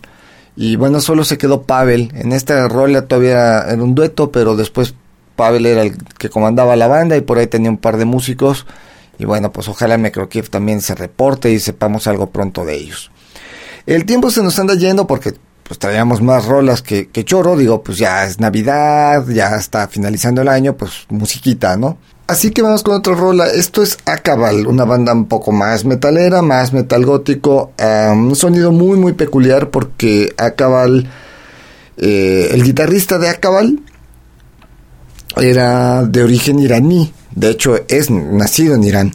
Y 0.54 0.76
bueno, 0.76 1.00
solo 1.00 1.24
se 1.24 1.36
quedó 1.36 1.62
Pavel. 1.62 2.12
En 2.14 2.30
esta 2.30 2.68
rola 2.68 3.08
todavía 3.08 3.58
era 3.62 3.82
un 3.82 3.96
dueto, 3.96 4.30
pero 4.30 4.54
después 4.54 4.94
Pavel 5.34 5.66
era 5.66 5.82
el 5.82 5.96
que 6.16 6.30
comandaba 6.30 6.76
la 6.76 6.86
banda 6.86 7.16
y 7.16 7.22
por 7.22 7.38
ahí 7.38 7.48
tenía 7.48 7.70
un 7.70 7.78
par 7.78 7.96
de 7.96 8.04
músicos. 8.04 8.66
Y 9.18 9.24
bueno, 9.24 9.50
pues 9.50 9.66
ojalá 9.66 9.98
Mekrokiev 9.98 10.48
también 10.48 10.80
se 10.80 10.94
reporte 10.94 11.50
y 11.50 11.58
sepamos 11.58 12.06
algo 12.06 12.30
pronto 12.30 12.64
de 12.64 12.76
ellos. 12.76 13.10
El 13.86 14.04
tiempo 14.06 14.30
se 14.30 14.42
nos 14.42 14.58
anda 14.58 14.74
yendo 14.74 15.06
porque 15.06 15.34
pues 15.62 15.78
traíamos 15.78 16.20
más 16.20 16.44
rolas 16.44 16.82
que, 16.82 17.08
que 17.08 17.24
choro, 17.24 17.56
digo, 17.56 17.82
pues 17.82 17.98
ya 17.98 18.24
es 18.24 18.38
Navidad, 18.38 19.26
ya 19.28 19.56
está 19.56 19.88
finalizando 19.88 20.42
el 20.42 20.48
año, 20.48 20.76
pues 20.76 21.06
musiquita, 21.08 21.76
¿no? 21.76 21.96
Así 22.26 22.50
que 22.50 22.62
vamos 22.62 22.82
con 22.82 22.94
otra 22.94 23.14
rola. 23.14 23.46
Esto 23.48 23.82
es 23.82 23.98
Acabal, 24.06 24.66
una 24.66 24.84
banda 24.84 25.12
un 25.12 25.26
poco 25.26 25.52
más 25.52 25.84
metalera, 25.84 26.40
más 26.40 26.72
metal 26.72 27.04
gótico. 27.04 27.72
un 27.78 28.34
sonido 28.34 28.72
muy, 28.72 28.98
muy 28.98 29.12
peculiar 29.12 29.70
porque 29.70 30.32
Acabal, 30.38 31.10
eh, 31.98 32.48
el 32.52 32.62
guitarrista 32.62 33.18
de 33.18 33.28
Acabal 33.28 33.80
era 35.36 36.04
de 36.04 36.22
origen 36.22 36.60
iraní. 36.60 37.12
De 37.34 37.50
hecho, 37.50 37.76
es 37.88 38.10
nacido 38.10 38.74
en 38.74 38.84
Irán. 38.84 39.12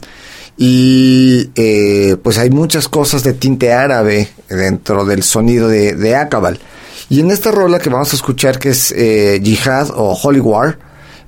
Y 0.62 1.52
eh, 1.54 2.18
pues 2.22 2.36
hay 2.36 2.50
muchas 2.50 2.86
cosas 2.86 3.22
de 3.22 3.32
tinte 3.32 3.72
árabe 3.72 4.28
dentro 4.46 5.06
del 5.06 5.22
sonido 5.22 5.68
de, 5.68 5.94
de 5.94 6.16
Acabal. 6.16 6.60
Y 7.08 7.20
en 7.20 7.30
esta 7.30 7.50
rola 7.50 7.78
que 7.78 7.88
vamos 7.88 8.12
a 8.12 8.16
escuchar, 8.16 8.58
que 8.58 8.68
es 8.68 8.92
eh, 8.92 9.40
Jihad 9.42 9.88
o 9.94 10.12
Holy 10.22 10.40
War, 10.40 10.78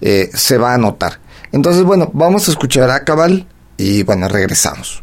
eh, 0.02 0.28
se 0.34 0.58
va 0.58 0.74
a 0.74 0.78
notar. 0.78 1.18
Entonces, 1.50 1.82
bueno, 1.82 2.10
vamos 2.12 2.46
a 2.46 2.50
escuchar 2.50 2.90
Acabal 2.90 3.46
y 3.78 4.02
bueno, 4.02 4.28
regresamos. 4.28 5.02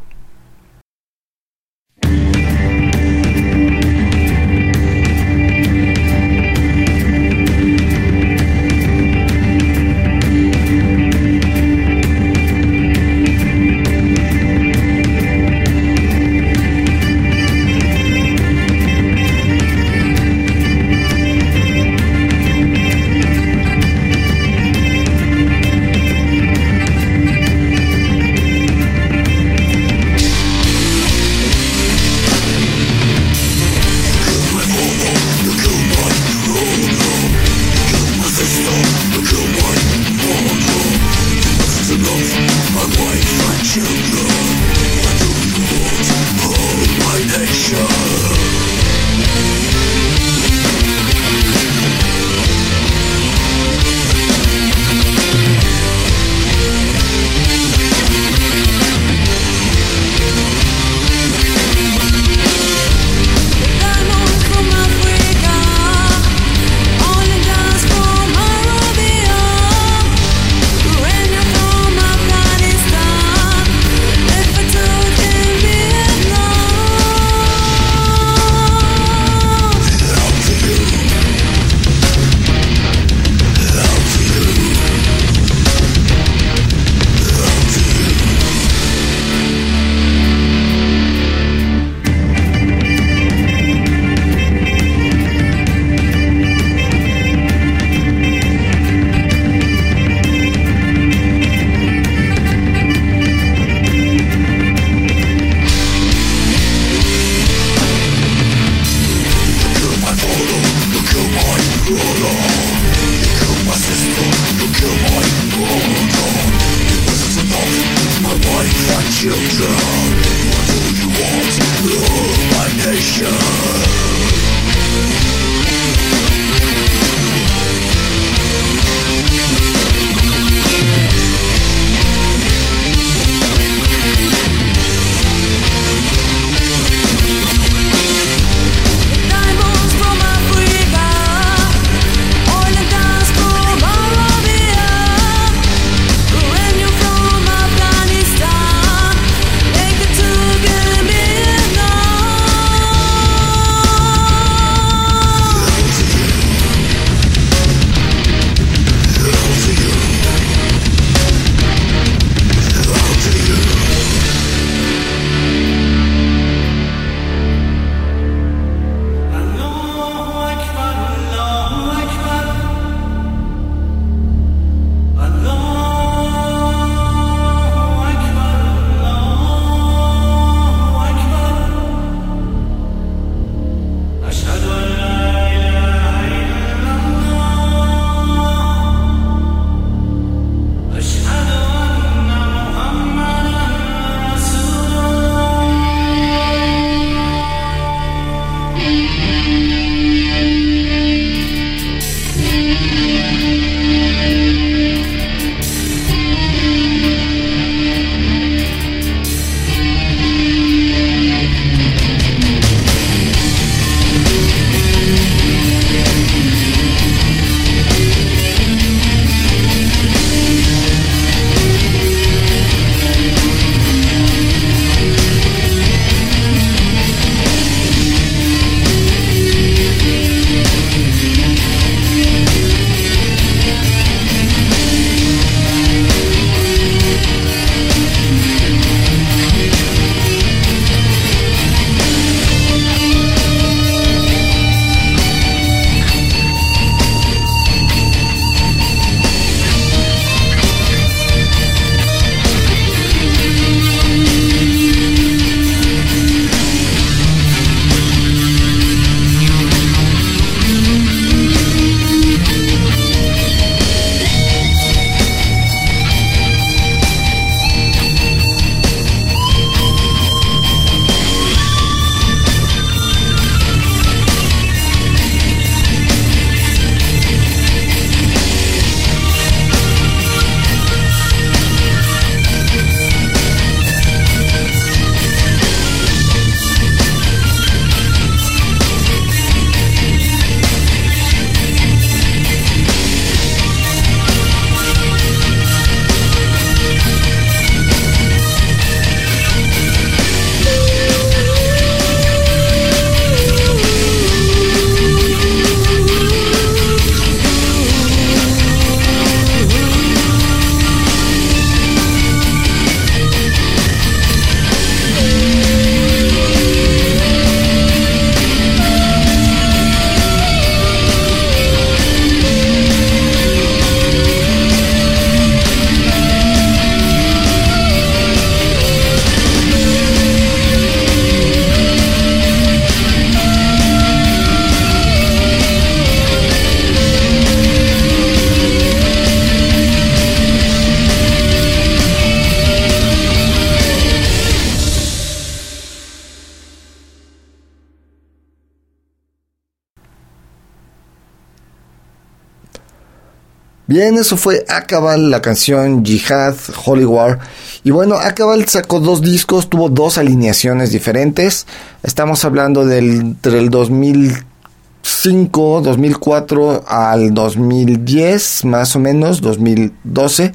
Bien, 353.89 354.17
eso 354.19 354.37
fue 354.37 354.63
Akabal, 354.69 355.31
la 355.31 355.41
canción 355.41 356.05
Jihad, 356.05 356.53
Holy 356.85 357.05
War. 357.05 357.39
Y 357.83 357.89
bueno, 357.89 358.17
Akabal 358.17 358.67
sacó 358.67 358.99
dos 358.99 359.23
discos, 359.23 359.67
tuvo 359.67 359.89
dos 359.89 360.19
alineaciones 360.19 360.91
diferentes. 360.91 361.65
Estamos 362.03 362.45
hablando 362.45 362.85
del, 362.85 363.19
entre 363.19 363.57
el 363.57 363.71
2005, 363.71 365.81
2004 365.81 366.83
al 366.87 367.33
2010, 367.33 368.65
más 368.65 368.95
o 368.95 368.99
menos, 368.99 369.41
2012. 369.41 370.51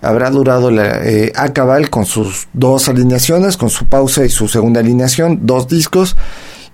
Habrá 0.00 0.30
durado 0.30 0.70
la, 0.70 1.06
eh, 1.06 1.30
con 1.90 2.06
sus 2.06 2.48
dos 2.54 2.88
alineaciones, 2.88 3.58
con 3.58 3.68
su 3.68 3.84
pausa 3.84 4.24
y 4.24 4.30
su 4.30 4.48
segunda 4.48 4.80
alineación, 4.80 5.40
dos 5.42 5.68
discos. 5.68 6.16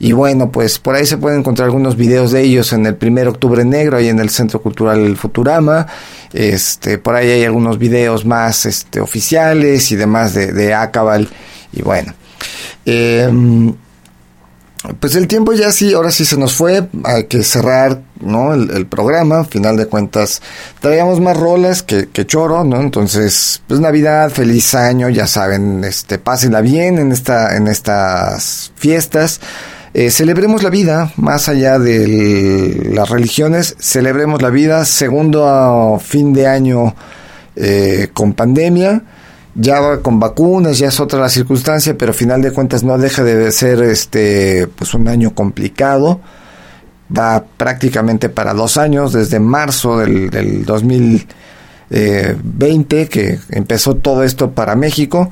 Y 0.01 0.13
bueno, 0.13 0.51
pues 0.53 0.79
por 0.79 0.95
ahí 0.95 1.07
se 1.07 1.17
pueden 1.19 1.41
encontrar 1.41 1.67
algunos 1.67 1.97
videos 1.97 2.31
de 2.31 2.43
ellos 2.43 2.73
en 2.73 2.87
el 2.87 2.95
primer 2.95 3.27
octubre 3.27 3.65
negro, 3.65 3.97
ahí 3.97 4.09
en 4.09 4.21
el 4.21 4.31
Centro 4.31 4.63
Cultural 4.63 5.17
Futurama. 5.17 5.87
Este, 6.33 6.99
por 6.99 7.17
ahí 7.17 7.31
hay 7.31 7.45
algunos 7.45 7.79
videos 7.79 8.25
más 8.25 8.65
este, 8.67 9.01
oficiales 9.01 9.91
y 9.91 9.97
demás 9.97 10.35
de, 10.35 10.53
de 10.53 10.73
Acabal. 10.75 11.29
Y 11.73 11.83
bueno. 11.83 12.15
em, 12.85 13.75
pues 15.01 15.17
el 15.17 15.27
tiempo 15.27 15.53
ya 15.53 15.73
sí, 15.73 15.93
ahora 15.93 16.13
sí 16.13 16.25
se 16.25 16.37
nos 16.37 16.55
fue, 16.55 16.89
hay 17.05 17.25
que 17.25 17.43
cerrar, 17.43 18.01
¿no? 18.21 18.55
El, 18.55 18.71
el 18.71 18.87
programa, 18.87 19.45
final 19.45 19.77
de 19.77 19.87
cuentas, 19.87 20.41
traíamos 20.81 21.21
más 21.21 21.37
rolas 21.37 21.83
que, 21.83 22.09
que 22.09 22.25
choro, 22.25 22.63
¿no? 22.63 22.81
Entonces, 22.81 23.61
pues 23.67 23.81
Navidad, 23.81 24.31
feliz 24.31 24.75
año, 24.77 25.09
ya 25.09 25.27
saben, 25.27 25.83
este, 25.83 26.19
pásenla 26.19 26.61
bien 26.61 26.99
en 26.99 27.11
esta, 27.11 27.57
en 27.57 27.67
estas 27.67 28.71
fiestas. 28.77 29.41
Eh, 29.95 30.11
celebremos 30.11 30.63
la 30.63 30.69
vida, 30.71 31.13
más 31.17 31.49
allá 31.49 31.79
de 31.79 32.91
las 32.93 33.09
religiones, 33.09 33.75
celebremos 33.79 34.43
la 34.43 34.51
vida, 34.51 34.85
segundo 34.85 35.99
fin 36.05 36.35
de 36.35 36.47
año 36.47 36.95
eh, 37.57 38.09
con 38.13 38.35
pandemia, 38.35 39.01
ya 39.55 40.03
con 40.03 40.21
vacunas, 40.21 40.77
ya 40.79 40.89
es 40.89 41.01
otra 41.01 41.19
la 41.19 41.31
circunstancia, 41.31 41.97
pero 41.97 42.13
final 42.13 42.43
de 42.43 42.53
cuentas 42.53 42.85
no 42.85 42.99
deja 42.99 43.25
de 43.25 43.51
ser 43.51 43.81
este 43.83 44.67
pues 44.67 44.93
un 44.95 45.09
año 45.09 45.35
complicado. 45.35 46.21
Va 47.17 47.43
prácticamente 47.57 48.29
para 48.29 48.53
dos 48.53 48.77
años, 48.77 49.15
desde 49.15 49.41
marzo 49.41 49.97
del, 49.97 50.29
del 50.29 50.67
2020, 50.67 53.09
que 53.09 53.39
empezó 53.49 53.97
todo 53.97 54.23
esto 54.23 54.51
para 54.51 54.77
México. 54.77 55.31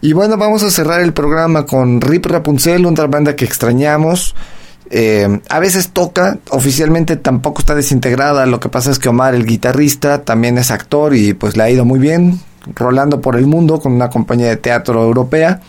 Y 0.00 0.12
bueno, 0.12 0.36
vamos 0.36 0.62
a 0.62 0.70
cerrar 0.70 1.00
el 1.00 1.12
programa 1.12 1.66
con 1.66 2.00
Rip 2.00 2.26
Rapunzel, 2.26 2.86
otra 2.86 3.06
banda 3.06 3.36
que 3.36 3.44
extrañamos. 3.44 4.34
Eh, 4.90 5.40
a 5.48 5.58
veces 5.60 5.90
toca, 5.90 6.38
oficialmente 6.50 7.16
tampoco 7.16 7.60
está 7.60 7.74
desintegrada, 7.74 8.46
lo 8.46 8.60
que 8.60 8.68
pasa 8.68 8.90
es 8.90 8.98
que 8.98 9.08
Omar, 9.08 9.34
el 9.34 9.46
guitarrista, 9.46 10.22
también 10.22 10.58
es 10.58 10.70
actor 10.70 11.14
y 11.14 11.32
pues 11.34 11.56
le 11.56 11.62
ha 11.62 11.70
ido 11.70 11.84
muy 11.84 11.98
bien, 11.98 12.38
rolando 12.74 13.20
por 13.20 13.36
el 13.36 13.46
mundo 13.46 13.80
con 13.80 13.92
una 13.92 14.10
compañía 14.10 14.48
de 14.48 14.56
teatro 14.56 15.02
europea. 15.02 15.60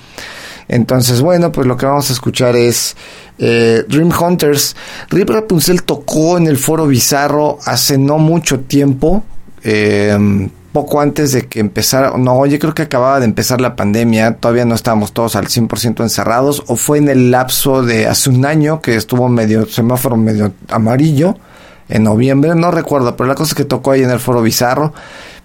Entonces, 0.68 1.22
bueno, 1.22 1.52
pues 1.52 1.68
lo 1.68 1.78
que 1.78 1.86
vamos 1.86 2.10
a 2.10 2.14
escuchar 2.14 2.56
es 2.56 2.96
eh, 3.38 3.84
Dream 3.88 4.12
Hunters. 4.12 4.76
Rip 5.10 5.30
Rapunzel 5.30 5.84
tocó 5.84 6.38
en 6.38 6.48
el 6.48 6.58
Foro 6.58 6.88
Bizarro 6.88 7.60
hace 7.66 7.98
no 7.98 8.18
mucho 8.18 8.62
tiempo, 8.62 9.24
eh, 9.64 10.50
poco 10.76 11.00
antes 11.00 11.32
de 11.32 11.44
que 11.48 11.62
empezara, 11.62 12.18
no, 12.18 12.46
yo 12.46 12.60
creo 12.60 12.74
que 12.74 12.82
acababa 12.82 13.22
de 13.22 13.26
empezar 13.26 13.62
la 13.62 13.78
pandemia, 13.78 14.36
todavía 14.36 14.66
no 14.66 14.76
estábamos 14.76 15.14
todos 15.14 15.38
al 15.38 15.48
100% 15.48 16.02
encerrados, 16.02 16.66
o 16.68 16.76
fue 16.76 16.98
en 16.98 17.08
el 17.08 17.32
lapso 17.32 17.82
de 17.82 18.08
hace 18.08 18.30
un 18.30 18.46
año 18.46 18.82
que 18.82 18.98
estuvo 18.98 19.30
medio, 19.30 19.66
semáforo 19.68 20.18
medio 20.18 20.52
amarillo, 20.68 21.38
en 21.88 22.04
noviembre, 22.04 22.54
no 22.56 22.72
recuerdo, 22.72 23.16
pero 23.16 23.30
la 23.30 23.36
cosa 23.36 23.56
que 23.56 23.64
tocó 23.64 23.92
ahí 23.92 24.04
en 24.04 24.10
el 24.10 24.20
Foro 24.20 24.42
Bizarro. 24.42 24.94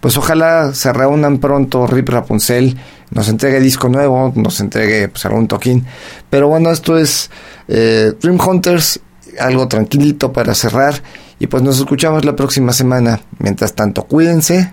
Pues 0.01 0.17
ojalá 0.17 0.75
se 0.75 0.93
reúnan 0.93 1.39
pronto 1.39 1.87
Rip 1.87 2.09
Rapunzel, 2.09 2.77
nos 3.13 3.29
entregue 3.29 3.61
disco 3.61 3.89
nuevo, 3.89 4.33
nos 4.35 4.59
entregue 4.59 5.07
pues 5.07 5.25
algún 5.27 5.47
toquín. 5.47 5.87
Pero 6.29 6.49
bueno, 6.49 6.71
esto 6.73 6.99
es 6.99 7.31
eh, 7.69 8.15
Dream 8.21 8.41
Hunters, 8.41 8.99
algo 9.39 9.69
tranquilito 9.69 10.33
para 10.33 10.55
cerrar. 10.55 10.95
Y 11.39 11.47
pues 11.47 11.63
nos 11.63 11.79
escuchamos 11.79 12.25
la 12.25 12.35
próxima 12.35 12.73
semana. 12.73 13.21
Mientras 13.39 13.75
tanto, 13.75 14.05
cuídense, 14.05 14.73